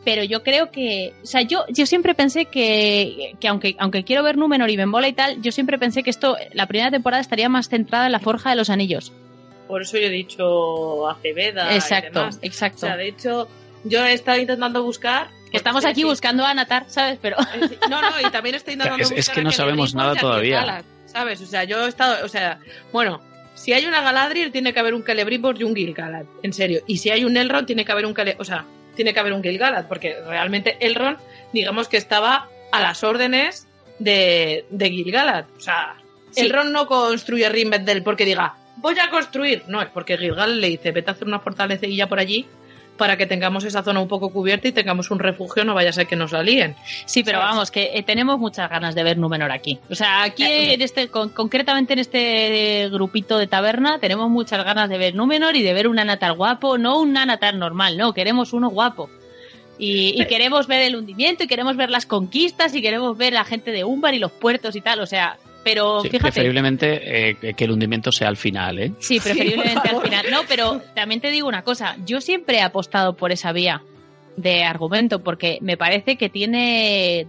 [0.07, 4.23] pero yo creo que, o sea, yo, yo siempre pensé que, que aunque, aunque quiero
[4.23, 7.49] ver Númenor y Bembola y tal, yo siempre pensé que esto, la primera temporada estaría
[7.49, 9.11] más centrada en la forja de los anillos.
[9.67, 11.75] Por eso yo he dicho Aceveda.
[11.75, 12.39] Exacto, y demás.
[12.41, 12.77] exacto.
[12.77, 13.49] O sea, de hecho,
[13.83, 17.19] yo he estado intentando buscar Estamos aquí buscando a Natar, ¿sabes?
[17.21, 17.35] Pero
[17.89, 20.85] no, no, y también estoy intentando es, es que no sabemos nada todavía.
[21.07, 21.41] ¿Sabes?
[21.41, 22.59] O sea, yo he estado, o sea,
[22.93, 23.19] bueno,
[23.55, 26.79] si hay una Galadriel tiene que haber un Celebrimbor y un Gilgalad, en serio.
[26.87, 28.65] Y si hay un Elrond tiene que haber un Cele, o sea,
[28.97, 31.17] tiene que haber un Gilgalad, porque realmente Elrond,
[31.53, 33.67] digamos que estaba a las órdenes
[33.99, 35.45] de, de Gilgalad.
[35.55, 35.95] O sea,
[36.35, 39.63] Elrond no construye Rivendell porque diga, voy a construir.
[39.67, 42.45] No, es porque Gilgalad le dice, vete a hacer una fortalecilla por allí
[42.97, 45.93] para que tengamos esa zona un poco cubierta y tengamos un refugio, no vaya a
[45.93, 46.75] ser que nos la líen.
[47.05, 49.79] Sí, pero vamos, que eh, tenemos muchas ganas de ver Númenor aquí.
[49.89, 54.97] O sea, aquí en este, concretamente en este grupito de taberna, tenemos muchas ganas de
[54.97, 58.69] ver Númenor y de ver un Anatar guapo, no un Anatar normal, no, queremos uno
[58.69, 59.09] guapo.
[59.79, 63.71] Y, queremos ver el hundimiento y queremos ver las conquistas y queremos ver la gente
[63.71, 64.99] de Umbar y los puertos y tal.
[65.01, 65.37] O sea,
[65.67, 66.19] pero fíjate.
[66.19, 68.93] Preferiblemente eh, que el hundimiento sea al final, ¿eh?
[68.99, 70.25] Sí, preferiblemente al final.
[70.31, 71.97] No, pero también te digo una cosa.
[72.05, 73.83] Yo siempre he apostado por esa vía
[74.37, 77.27] de argumento porque me parece que tiene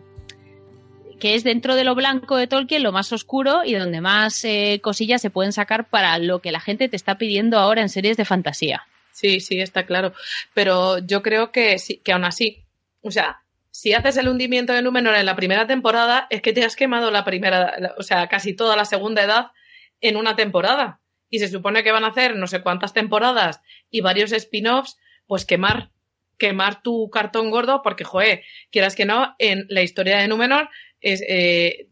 [1.18, 4.78] que es dentro de lo blanco de Tolkien lo más oscuro y donde más eh,
[4.80, 8.16] cosillas se pueden sacar para lo que la gente te está pidiendo ahora en series
[8.16, 8.86] de fantasía.
[9.10, 10.12] Sí, sí, está claro.
[10.54, 12.62] Pero yo creo que sí, que aún así,
[13.02, 13.42] o sea,
[13.78, 17.12] si haces el hundimiento de Númenor en la primera temporada, es que te has quemado
[17.12, 19.52] la primera, o sea, casi toda la segunda edad
[20.00, 21.00] en una temporada.
[21.30, 24.98] Y se supone que van a hacer no sé cuántas temporadas y varios spin-offs,
[25.28, 25.92] pues quemar,
[26.38, 30.70] quemar tu cartón gordo, porque, joe, quieras que no, en la historia de Númenor
[31.00, 31.86] es, eh,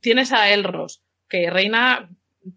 [0.00, 2.08] tienes a Elros, que reina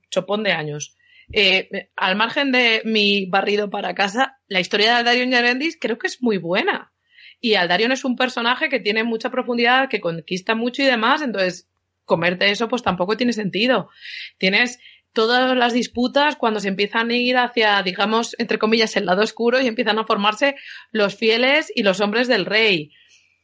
[0.10, 0.96] chopón de años.
[1.34, 6.08] Eh, al margen de mi barrido para casa, la historia de Darion Yarendis creo que
[6.08, 6.94] es muy buena.
[7.42, 11.68] Y Aldarion es un personaje que tiene mucha profundidad, que conquista mucho y demás, entonces
[12.06, 13.90] comerte eso pues tampoco tiene sentido.
[14.38, 14.80] Tienes
[15.14, 19.62] todas las disputas cuando se empiezan a ir hacia, digamos, entre comillas, el lado oscuro
[19.62, 20.56] y empiezan a formarse
[20.92, 22.92] los fieles y los hombres del rey.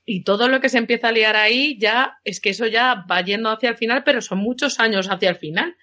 [0.06, 3.22] Y todo lo que se empieza a liar ahí ya es que eso ya va
[3.22, 5.76] yendo hacia el final, pero son muchos años hacia el final.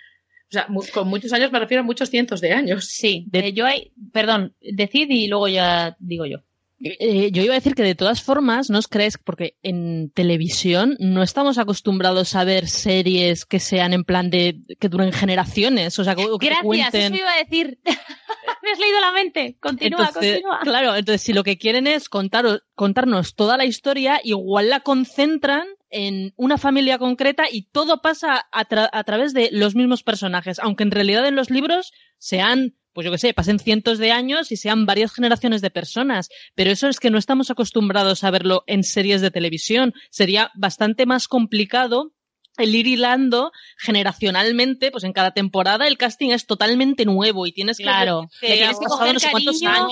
[0.48, 2.86] O sea, con muchos años me refiero a muchos cientos de años.
[2.86, 6.38] Sí, de, yo hay, perdón, decid y luego ya digo yo.
[6.84, 9.16] Eh, yo iba a decir que de todas formas, ¿no os crees?
[9.16, 14.88] Porque en televisión no estamos acostumbrados a ver series que sean en plan de que
[14.88, 15.98] duren generaciones.
[16.00, 17.78] O sea, que, Gracias, eso iba a decir.
[18.62, 19.56] Me has leído la mente.
[19.60, 20.60] Continúa, continúa.
[20.62, 25.66] Claro, entonces si lo que quieren es contar, contarnos toda la historia, igual la concentran
[25.90, 30.82] en una familia concreta y todo pasa a, a través de los mismos personajes, aunque
[30.82, 34.56] en realidad en los libros sean pues yo qué sé, pasen cientos de años y
[34.56, 36.28] sean varias generaciones de personas.
[36.54, 39.94] Pero eso es que no estamos acostumbrados a verlo en series de televisión.
[40.10, 42.12] Sería bastante más complicado
[42.58, 47.78] el ir hilando generacionalmente, pues en cada temporada el casting es totalmente nuevo y tienes
[47.78, 49.88] que, claro, tienes que coger cariño,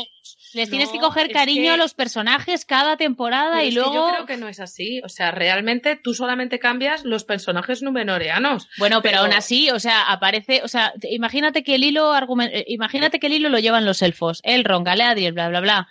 [0.54, 3.94] Les tienes que coger cariño a los personajes cada temporada y luego.
[3.94, 5.00] yo creo que no es así.
[5.04, 8.68] O sea, realmente tú solamente cambias los personajes numenoreanos.
[8.78, 13.20] Bueno, pero, aún así, o sea, aparece, o sea, imagínate que el hilo eh, imagínate
[13.20, 15.88] que el hilo lo llevan los elfos, Elrond, Galadriel, bla bla bla.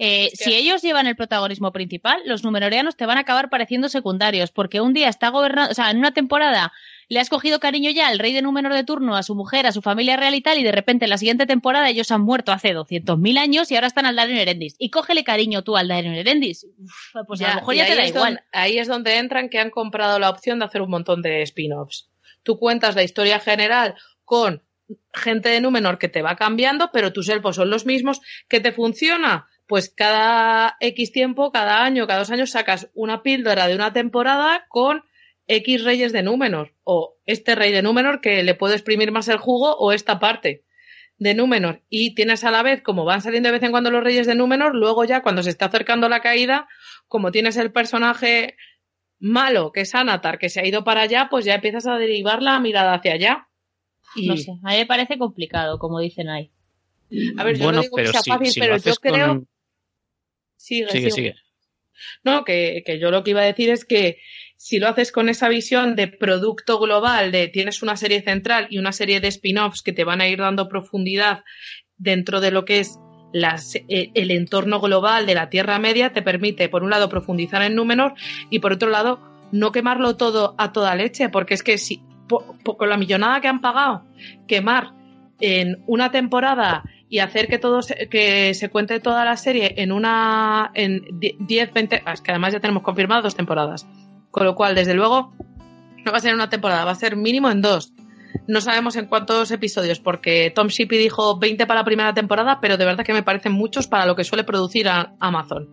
[0.00, 4.50] Eh, si ellos llevan el protagonismo principal, los numenoreanos te van a acabar pareciendo secundarios,
[4.50, 6.72] porque un día está gobernando, o sea, en una temporada
[7.10, 9.72] le has cogido cariño ya al rey de Númenor de turno, a su mujer, a
[9.72, 12.52] su familia real y tal, y de repente en la siguiente temporada ellos han muerto
[12.52, 14.76] hace 200.000 años y ahora están al Dario Erendis.
[14.78, 16.68] Y cógele cariño tú al Dario Erendis.
[17.26, 18.44] pues a lo mejor ya, te da igual.
[18.52, 22.08] ahí es donde entran que han comprado la opción de hacer un montón de spin-offs.
[22.44, 24.62] Tú cuentas la historia general con
[25.12, 28.70] gente de Númenor que te va cambiando, pero tus elfos son los mismos, que te
[28.70, 33.92] funciona pues cada X tiempo, cada año, cada dos años sacas una píldora de una
[33.92, 35.02] temporada con
[35.50, 39.38] X reyes de Númenor o este rey de Númenor que le puede exprimir más el
[39.38, 40.64] jugo o esta parte
[41.18, 44.04] de Númenor y tienes a la vez como van saliendo de vez en cuando los
[44.04, 46.68] reyes de Númenor, luego ya cuando se está acercando la caída,
[47.08, 48.56] como tienes el personaje
[49.18, 52.42] malo que es Anatar que se ha ido para allá, pues ya empiezas a derivar
[52.42, 53.48] la mirada hacia allá.
[54.14, 54.28] Y...
[54.28, 56.52] No sé, a mí me parece complicado, como dicen ahí.
[57.36, 59.44] A ver, yo no digo que sea fácil, pero yo creo
[60.56, 61.34] Sigue, sigue.
[62.22, 64.18] No, que, que yo lo que iba a decir es que
[64.62, 68.76] si lo haces con esa visión de producto global, de tienes una serie central y
[68.76, 71.44] una serie de spin-offs que te van a ir dando profundidad
[71.96, 72.98] dentro de lo que es
[73.32, 77.62] las, eh, el entorno global de la Tierra Media, te permite, por un lado, profundizar
[77.62, 78.12] en Númenor
[78.50, 79.18] y, por otro lado,
[79.50, 83.62] no quemarlo todo a toda leche, porque es que si, con la millonada que han
[83.62, 84.04] pagado,
[84.46, 84.92] quemar
[85.40, 89.90] en una temporada y hacer que todo se, que se cuente toda la serie en
[89.90, 93.86] una en 10, 20, es que además ya tenemos confirmadas dos temporadas.
[94.30, 95.34] Con lo cual, desde luego,
[96.04, 97.92] no va a ser una temporada, va a ser mínimo en dos.
[98.46, 102.76] No sabemos en cuántos episodios, porque Tom Shippey dijo 20 para la primera temporada, pero
[102.76, 105.68] de verdad que me parecen muchos para lo que suele producir Amazon.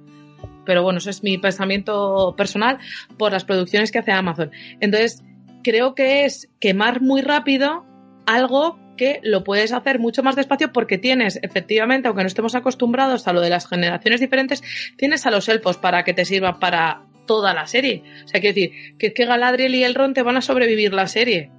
[0.66, 2.78] pero bueno, eso es mi pensamiento personal
[3.18, 4.51] por las producciones que hace Amazon.
[4.82, 5.24] Entonces,
[5.64, 7.86] creo que es quemar muy rápido
[8.26, 13.28] algo que lo puedes hacer mucho más despacio porque tienes, efectivamente, aunque no estemos acostumbrados
[13.28, 14.62] a lo de las generaciones diferentes,
[14.97, 18.01] tienes a los elfos para que te sirvan para toda la serie.
[18.25, 21.51] O sea, quiero decir, que, que Galadriel y Elrond te van a sobrevivir la serie.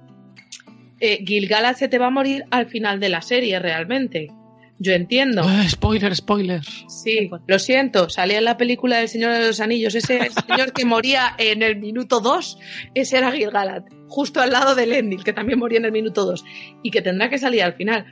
[0.99, 4.27] Eh, Gilgalad se te va a morir al final de la serie, realmente.
[4.79, 5.43] Yo entiendo.
[5.45, 6.63] Ah, spoiler, spoiler.
[6.87, 8.09] Sí, lo siento.
[8.09, 9.93] Salía en la película del Señor de los Anillos.
[9.95, 12.59] Ese señor que moría en el minuto 2,
[12.95, 13.83] ese era Gilgalad.
[14.07, 16.45] Justo al lado de Lendil, que también moría en el minuto 2.
[16.81, 18.05] Y que tendrá que salir al final.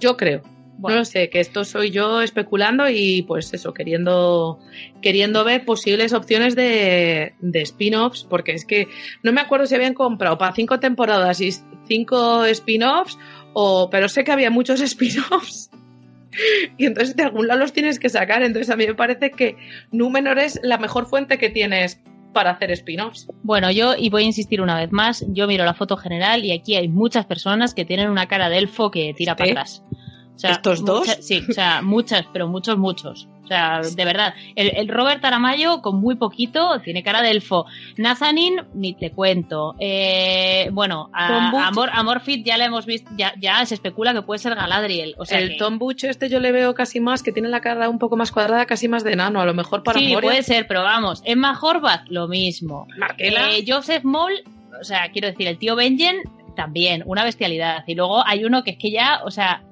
[0.00, 0.42] Yo creo.
[0.78, 4.58] No lo sé, que esto soy yo especulando y pues eso, queriendo,
[5.00, 8.88] queriendo ver posibles opciones de, de spin-offs, porque es que
[9.22, 11.52] no me acuerdo si habían comprado para cinco temporadas y
[11.86, 13.18] cinco spin-offs,
[13.52, 15.70] o, pero sé que había muchos spin-offs.
[16.76, 18.42] Y entonces de algún lado los tienes que sacar.
[18.42, 19.56] Entonces a mí me parece que
[19.92, 22.00] Númenor es la mejor fuente que tienes
[22.32, 23.28] para hacer spin-offs.
[23.42, 26.52] Bueno, yo, y voy a insistir una vez más, yo miro la foto general y
[26.52, 29.82] aquí hay muchas personas que tienen una cara de elfo que tira para atrás.
[30.42, 31.06] ¿Estos dos?
[31.20, 33.28] sí, o sea, muchas, pero muchos, muchos.
[33.44, 34.34] O sea, de verdad.
[34.56, 37.66] El, Robert Aramayo, con muy poquito, tiene cara de elfo.
[37.96, 39.74] Nazanin, ni te cuento.
[39.78, 44.38] Eh, bueno, a, Amor, Amorfit ya le hemos visto, ya, ya se especula que puede
[44.38, 45.14] ser Galadriel.
[45.18, 47.88] O sea el Tom Butch este yo le veo casi más, que tiene la cara
[47.88, 49.40] un poco más cuadrada, casi más de enano.
[49.40, 51.22] A lo mejor para Sí, puede ser, pero vamos.
[51.24, 52.86] Emma Horvath, lo mismo.
[53.18, 54.32] Eh, Joseph Moll,
[54.80, 56.22] o sea, quiero decir, el tío Benjen,
[56.54, 57.84] también, una bestialidad.
[57.86, 59.62] Y luego hay uno que es que ya, o sea,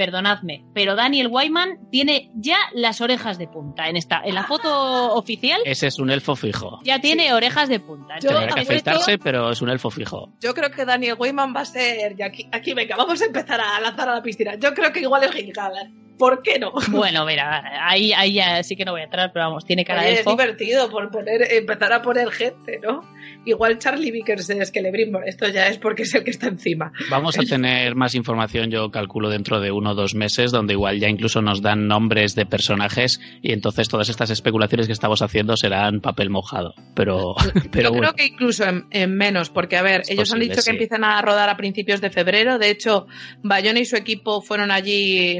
[0.00, 5.14] perdonadme, pero Daniel Wyman tiene ya las orejas de punta en esta, en la foto
[5.14, 5.60] oficial.
[5.66, 6.80] Ese es un elfo fijo.
[6.84, 8.14] Ya tiene orejas de punta.
[8.18, 10.30] Tendrá que afeitarse, pero es un elfo fijo.
[10.40, 13.60] Yo creo que Daniel Wyman va a ser, y aquí, aquí venga, vamos a empezar
[13.60, 14.54] a lanzar a la piscina.
[14.54, 15.88] Yo creo que igual es Gilgalad.
[16.20, 16.72] ¿Por qué no?
[16.90, 20.02] Bueno, mira, ahí, ahí ya sí que no voy a entrar, pero vamos, tiene cara
[20.02, 20.30] de elfo.
[20.30, 23.00] Es divertido por poner, empezar a poner gente, ¿no?
[23.46, 25.22] Igual Charlie Vickers es que le brimbo.
[25.24, 26.92] Esto ya es porque es el que está encima.
[27.08, 31.00] Vamos a tener más información, yo calculo, dentro de uno o dos meses, donde igual
[31.00, 35.56] ya incluso nos dan nombres de personajes y entonces todas estas especulaciones que estamos haciendo
[35.56, 36.74] serán papel mojado.
[36.94, 37.34] Pero,
[37.72, 41.02] pero yo creo que incluso en, menos, porque a ver, ellos han dicho que empiezan
[41.02, 42.58] a rodar a principios de febrero.
[42.58, 43.06] De hecho,
[43.42, 45.38] Bayona y su equipo fueron allí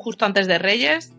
[0.00, 1.12] justo antes de Reyes.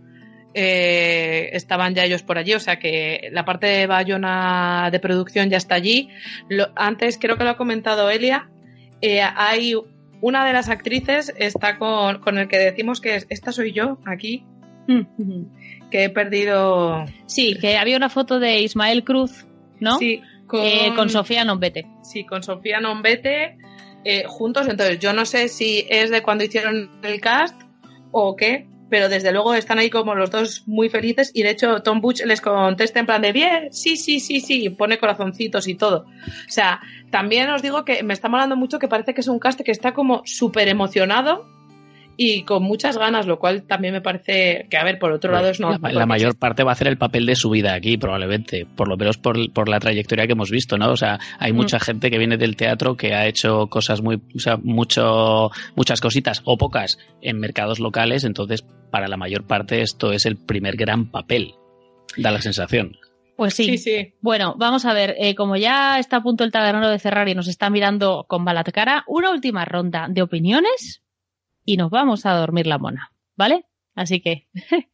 [0.53, 5.49] Eh, estaban ya ellos por allí, o sea que la parte de Bayona de producción
[5.49, 6.09] ya está allí.
[6.75, 8.49] antes creo que lo ha comentado Elia,
[8.99, 9.75] eh, hay
[10.19, 14.43] una de las actrices está con, con, el que decimos que esta soy yo aquí,
[15.89, 17.05] que he perdido.
[17.27, 19.45] Sí, que había una foto de Ismael Cruz,
[19.79, 19.97] ¿no?
[19.99, 21.87] Sí, con, eh, con Sofía Nombete.
[22.03, 23.57] Sí, con Sofía Nombete
[24.27, 24.67] juntos.
[24.67, 27.55] Entonces yo no sé si es de cuando hicieron el cast
[28.11, 31.81] o qué, pero desde luego están ahí como los dos muy felices y de hecho
[31.81, 35.75] Tom Butch les contesta en plan de bien, sí, sí, sí, sí, pone corazoncitos y
[35.75, 36.05] todo.
[36.27, 39.39] O sea, también os digo que me está molando mucho que parece que es un
[39.39, 41.47] cast que está como súper emocionado
[42.17, 45.47] y con muchas ganas, lo cual también me parece que, a ver, por otro lado
[45.47, 45.71] es no.
[45.77, 48.97] La, mayor parte va a hacer el papel de su vida aquí, probablemente, por lo
[48.97, 50.91] menos por, la trayectoria que hemos visto, ¿no?
[50.91, 51.79] O sea, hay mucha mm.
[51.79, 56.41] gente que viene del teatro que ha hecho cosas muy, o sea, mucho, muchas cositas
[56.43, 61.09] o pocas en mercados locales, entonces para la mayor parte esto es el primer gran
[61.09, 61.55] papel,
[62.17, 62.97] da la sensación.
[63.35, 63.77] Pues sí.
[63.79, 67.27] sí, Bueno, vamos a ver, eh, como ya está a punto el tabernero de cerrar
[67.27, 71.01] y nos está mirando con bala cara, una última ronda de opiniones
[71.65, 73.65] y nos vamos a dormir la mona, ¿vale?
[73.93, 74.47] Así que,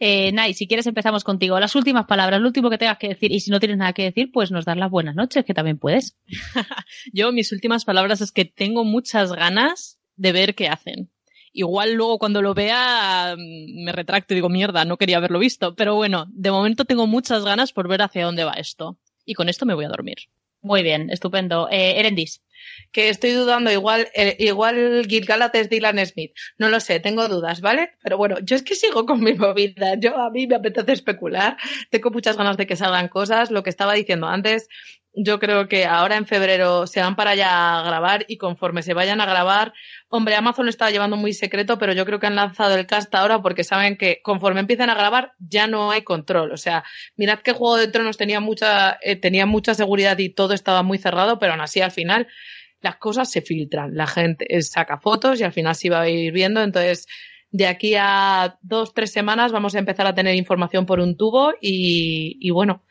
[0.00, 1.60] eh, Nai, si quieres empezamos contigo.
[1.60, 3.30] Las últimas palabras, lo último que tengas que decir.
[3.32, 5.78] Y si no tienes nada que decir, pues nos das las buenas noches, que también
[5.78, 6.16] puedes.
[7.12, 11.10] Yo, mis últimas palabras es que tengo muchas ganas de ver qué hacen.
[11.52, 15.74] Igual luego cuando lo vea mm, me retracto y digo, mierda, no quería haberlo visto.
[15.74, 18.98] Pero bueno, de momento tengo muchas ganas por ver hacia dónde va esto.
[19.24, 20.16] Y con esto me voy a dormir.
[20.60, 21.68] Muy bien, estupendo.
[21.70, 22.42] Eh, Erendis
[22.92, 26.32] que estoy dudando, igual, eh, igual Gilgalad es Dylan Smith.
[26.58, 27.90] No lo sé, tengo dudas, ¿vale?
[28.02, 29.94] Pero bueno, yo es que sigo con mi movida.
[29.98, 31.56] Yo a mí me apetece especular.
[31.90, 33.50] Tengo muchas ganas de que salgan cosas.
[33.50, 34.68] Lo que estaba diciendo antes,
[35.14, 38.94] yo creo que ahora en febrero se van para allá a grabar y conforme se
[38.94, 39.74] vayan a grabar,
[40.08, 43.14] hombre, Amazon lo estaba llevando muy secreto, pero yo creo que han lanzado el cast
[43.14, 46.52] ahora porque saben que conforme empiezan a grabar ya no hay control.
[46.52, 46.84] O sea,
[47.16, 50.98] mirad que Juego de Tronos tenía mucha, eh, tenía mucha seguridad y todo estaba muy
[50.98, 52.26] cerrado, pero aún así al final
[52.80, 53.94] las cosas se filtran.
[53.94, 56.62] La gente saca fotos y al final se va a ir viendo.
[56.62, 57.06] Entonces,
[57.50, 61.52] de aquí a dos, tres semanas vamos a empezar a tener información por un tubo
[61.60, 62.82] y bueno,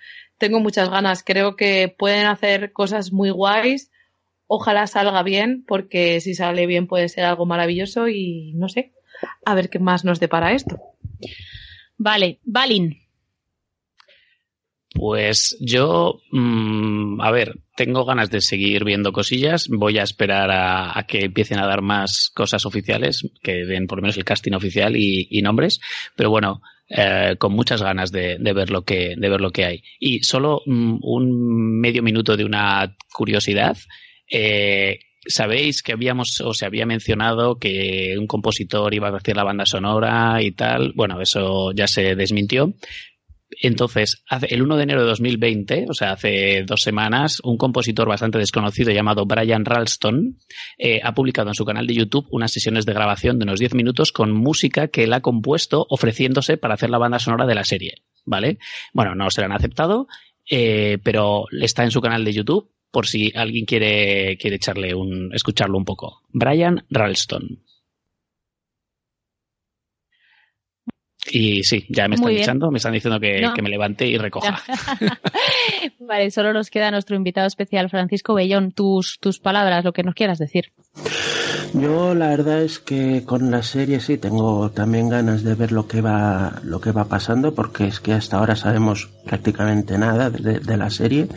[0.42, 1.24] tengo muchas ganas.
[1.24, 3.92] Creo que pueden hacer cosas muy guays.
[4.48, 8.92] Ojalá salga bien, porque si sale bien puede ser algo maravilloso y no sé,
[9.46, 10.78] a ver qué más nos depara esto.
[11.98, 12.98] Vale, Balin.
[14.94, 19.68] Pues yo, mm, a ver, tengo ganas de seguir viendo cosillas.
[19.70, 24.02] Voy a esperar a, que empiecen a dar más cosas oficiales, que den por lo
[24.02, 25.80] menos el casting oficial y, nombres.
[26.16, 26.62] Pero bueno,
[26.94, 29.84] eh, con muchas ganas de, ver lo que, de ver lo que hay.
[30.00, 33.78] Y solo mm, un medio minuto de una curiosidad.
[34.30, 39.44] Eh, Sabéis que habíamos o se había mencionado que un compositor iba a hacer la
[39.44, 40.94] banda sonora y tal.
[40.96, 42.74] Bueno, eso ya se desmintió.
[43.60, 48.38] Entonces, el 1 de enero de 2020, o sea, hace dos semanas, un compositor bastante
[48.38, 50.38] desconocido llamado Brian Ralston
[50.78, 53.76] eh, ha publicado en su canal de YouTube unas sesiones de grabación de unos 10
[53.76, 57.64] minutos con música que él ha compuesto ofreciéndose para hacer la banda sonora de la
[57.64, 58.04] serie.
[58.24, 58.60] ¿Vale?
[58.94, 60.08] Bueno, no se la han aceptado,
[60.50, 65.34] eh, pero está en su canal de YouTube por si alguien quiere, quiere echarle un,
[65.34, 66.22] escucharlo un poco.
[66.30, 67.64] Brian Ralston.
[71.30, 74.62] Y sí, ya me están echando, me están diciendo que, me levante y recoja.
[76.00, 78.72] vale, solo nos queda nuestro invitado especial, Francisco Bellón.
[78.72, 80.72] Tus, tus palabras, lo que nos quieras decir.
[81.74, 85.88] Yo la verdad es que con la serie sí tengo también ganas de ver lo
[85.88, 90.78] que va, lo que va pasando, porque es que hasta ahora sabemos prácticamente nada de
[90.78, 91.28] la serie.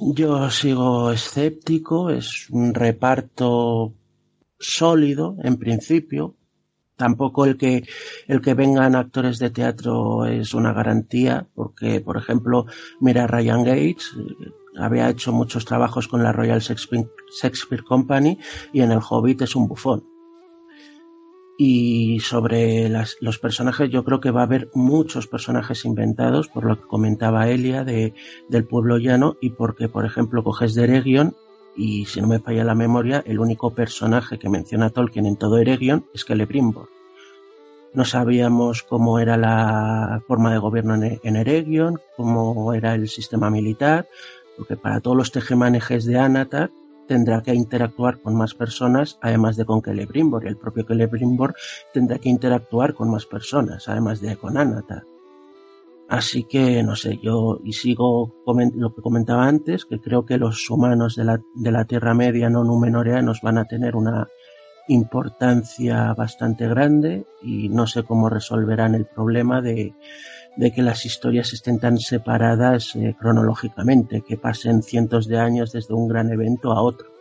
[0.00, 3.94] Yo sigo escéptico, es un reparto
[4.58, 6.34] sólido en principio,
[7.02, 7.82] tampoco el que
[8.28, 12.66] el que vengan actores de teatro es una garantía porque por ejemplo
[13.00, 14.14] mira Ryan Gates
[14.78, 18.38] había hecho muchos trabajos con la Royal Shakespeare Company
[18.72, 20.04] y en el Hobbit es un bufón
[21.58, 22.88] y sobre
[23.20, 27.48] los personajes yo creo que va a haber muchos personajes inventados por lo que comentaba
[27.48, 28.14] Elia de,
[28.48, 31.34] del pueblo llano y porque por ejemplo coges de Eregion
[31.74, 35.58] y si no me falla la memoria, el único personaje que menciona Tolkien en todo
[35.58, 36.91] Eregion es Celebrimbor.
[37.94, 44.08] No sabíamos cómo era la forma de gobierno en Eregion, cómo era el sistema militar,
[44.56, 46.70] porque para todos los tejemanejes de Anatar
[47.06, 51.54] tendrá que interactuar con más personas, además de con Celebrimbor, y el propio Celebrimbor
[51.92, 55.04] tendrá que interactuar con más personas, además de con Anatar.
[56.08, 58.34] Así que, no sé, yo y sigo
[58.74, 62.50] lo que comentaba antes, que creo que los humanos de la, de la Tierra Media
[62.50, 64.28] no numenoreanos van a tener una
[64.92, 69.94] importancia bastante grande y no sé cómo resolverán el problema de,
[70.56, 75.94] de que las historias estén tan separadas eh, cronológicamente, que pasen cientos de años desde
[75.94, 77.12] un gran evento a otro.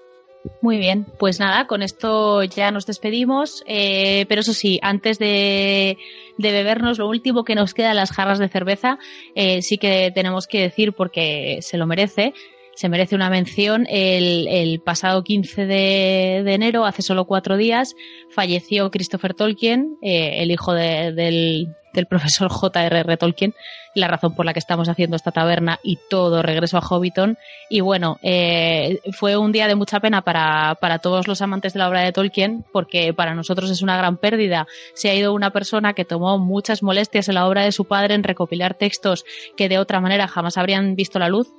[0.62, 5.98] Muy bien, pues nada, con esto ya nos despedimos, eh, pero eso sí, antes de,
[6.38, 8.98] bebernos lo último que nos queda, las jarras de cerveza,
[9.36, 12.34] eh, sí que tenemos que decir, porque se lo merece,
[12.76, 17.96] se merece una mención, el, pasado 15 de, enero, hace solo cuatro días,
[18.30, 23.18] falleció Christopher Tolkien, el hijo del, del profesor J.R.R.
[23.18, 23.54] Tolkien,
[23.94, 27.38] la razón por la que estamos haciendo esta taberna y todo regreso a Hobbiton.
[27.70, 31.80] Y bueno, eh, fue un día de mucha pena para, para todos los amantes de
[31.80, 34.68] la obra de Tolkien, porque para nosotros es una gran pérdida.
[34.94, 38.16] Se ha ido una persona que tomó muchas molestias en la obra de su padre
[38.16, 39.26] en recopilar textos
[39.58, 41.50] que de otra manera jamás habrían visto la luz.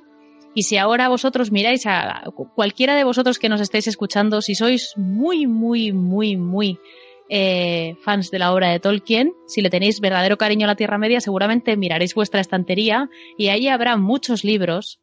[0.55, 2.23] Y si ahora vosotros miráis a
[2.55, 6.79] cualquiera de vosotros que nos estéis escuchando, si sois muy, muy, muy, muy
[7.29, 10.99] eh, fans de la obra de Tolkien, si le tenéis verdadero cariño a la Tierra
[10.99, 14.99] Media, seguramente miraréis vuestra estantería y ahí habrá muchos libros.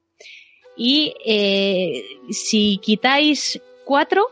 [0.77, 4.29] Y eh, si quitáis cuatro,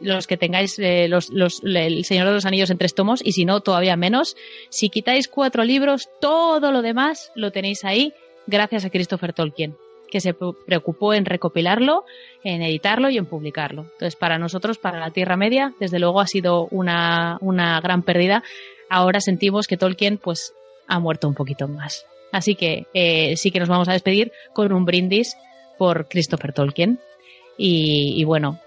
[0.00, 1.30] los que tengáis eh, los,
[1.62, 4.36] El Señor de los Anillos en tres tomos, y si no, todavía menos,
[4.70, 8.12] si quitáis cuatro libros, todo lo demás lo tenéis ahí
[8.46, 9.76] gracias a Christopher Tolkien
[10.14, 12.04] que se preocupó en recopilarlo,
[12.44, 13.82] en editarlo y en publicarlo.
[13.82, 17.40] Entonces, para nosotros, para la Tierra Media, desde luego ha sido una,
[17.82, 18.44] gran pérdida.
[18.88, 20.54] Ahora sentimos que Tolkien, pues,
[20.86, 22.06] ha muerto un poquito más.
[22.30, 25.36] Así que eh, sí que nos vamos a despedir con un brindis
[25.78, 27.00] por Christopher Tolkien.
[27.58, 28.60] Y, bueno,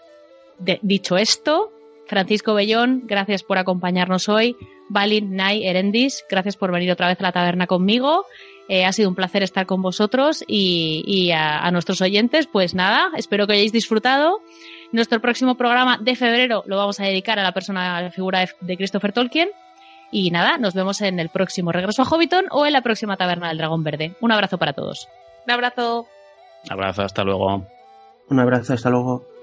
[0.82, 1.72] dicho esto,
[2.08, 4.58] Francisco Bellón, gracias por acompañarnos hoy.
[4.89, 8.26] Balin, Nai, Erendis, gracias por venir otra vez a la taberna conmigo.
[8.70, 13.48] Eh, ha sido un placer estar con vosotros y, a, nuestros oyentes, pues nada, espero
[13.48, 14.42] que hayáis disfrutado.
[14.92, 18.46] Nuestro próximo programa de febrero lo vamos a dedicar a la persona, a la figura
[18.62, 19.50] de, Christopher Tolkien.
[20.12, 23.50] Y nada, nos vemos en el próximo regreso a Hobbiton o en la próxima taberna
[23.50, 24.16] del Dragón Verde.
[24.22, 25.10] Un abrazo para todos.
[25.46, 26.08] Un abrazo.
[26.66, 27.66] Un abrazo, hasta luego.
[28.30, 29.37] Un abrazo, hasta luego.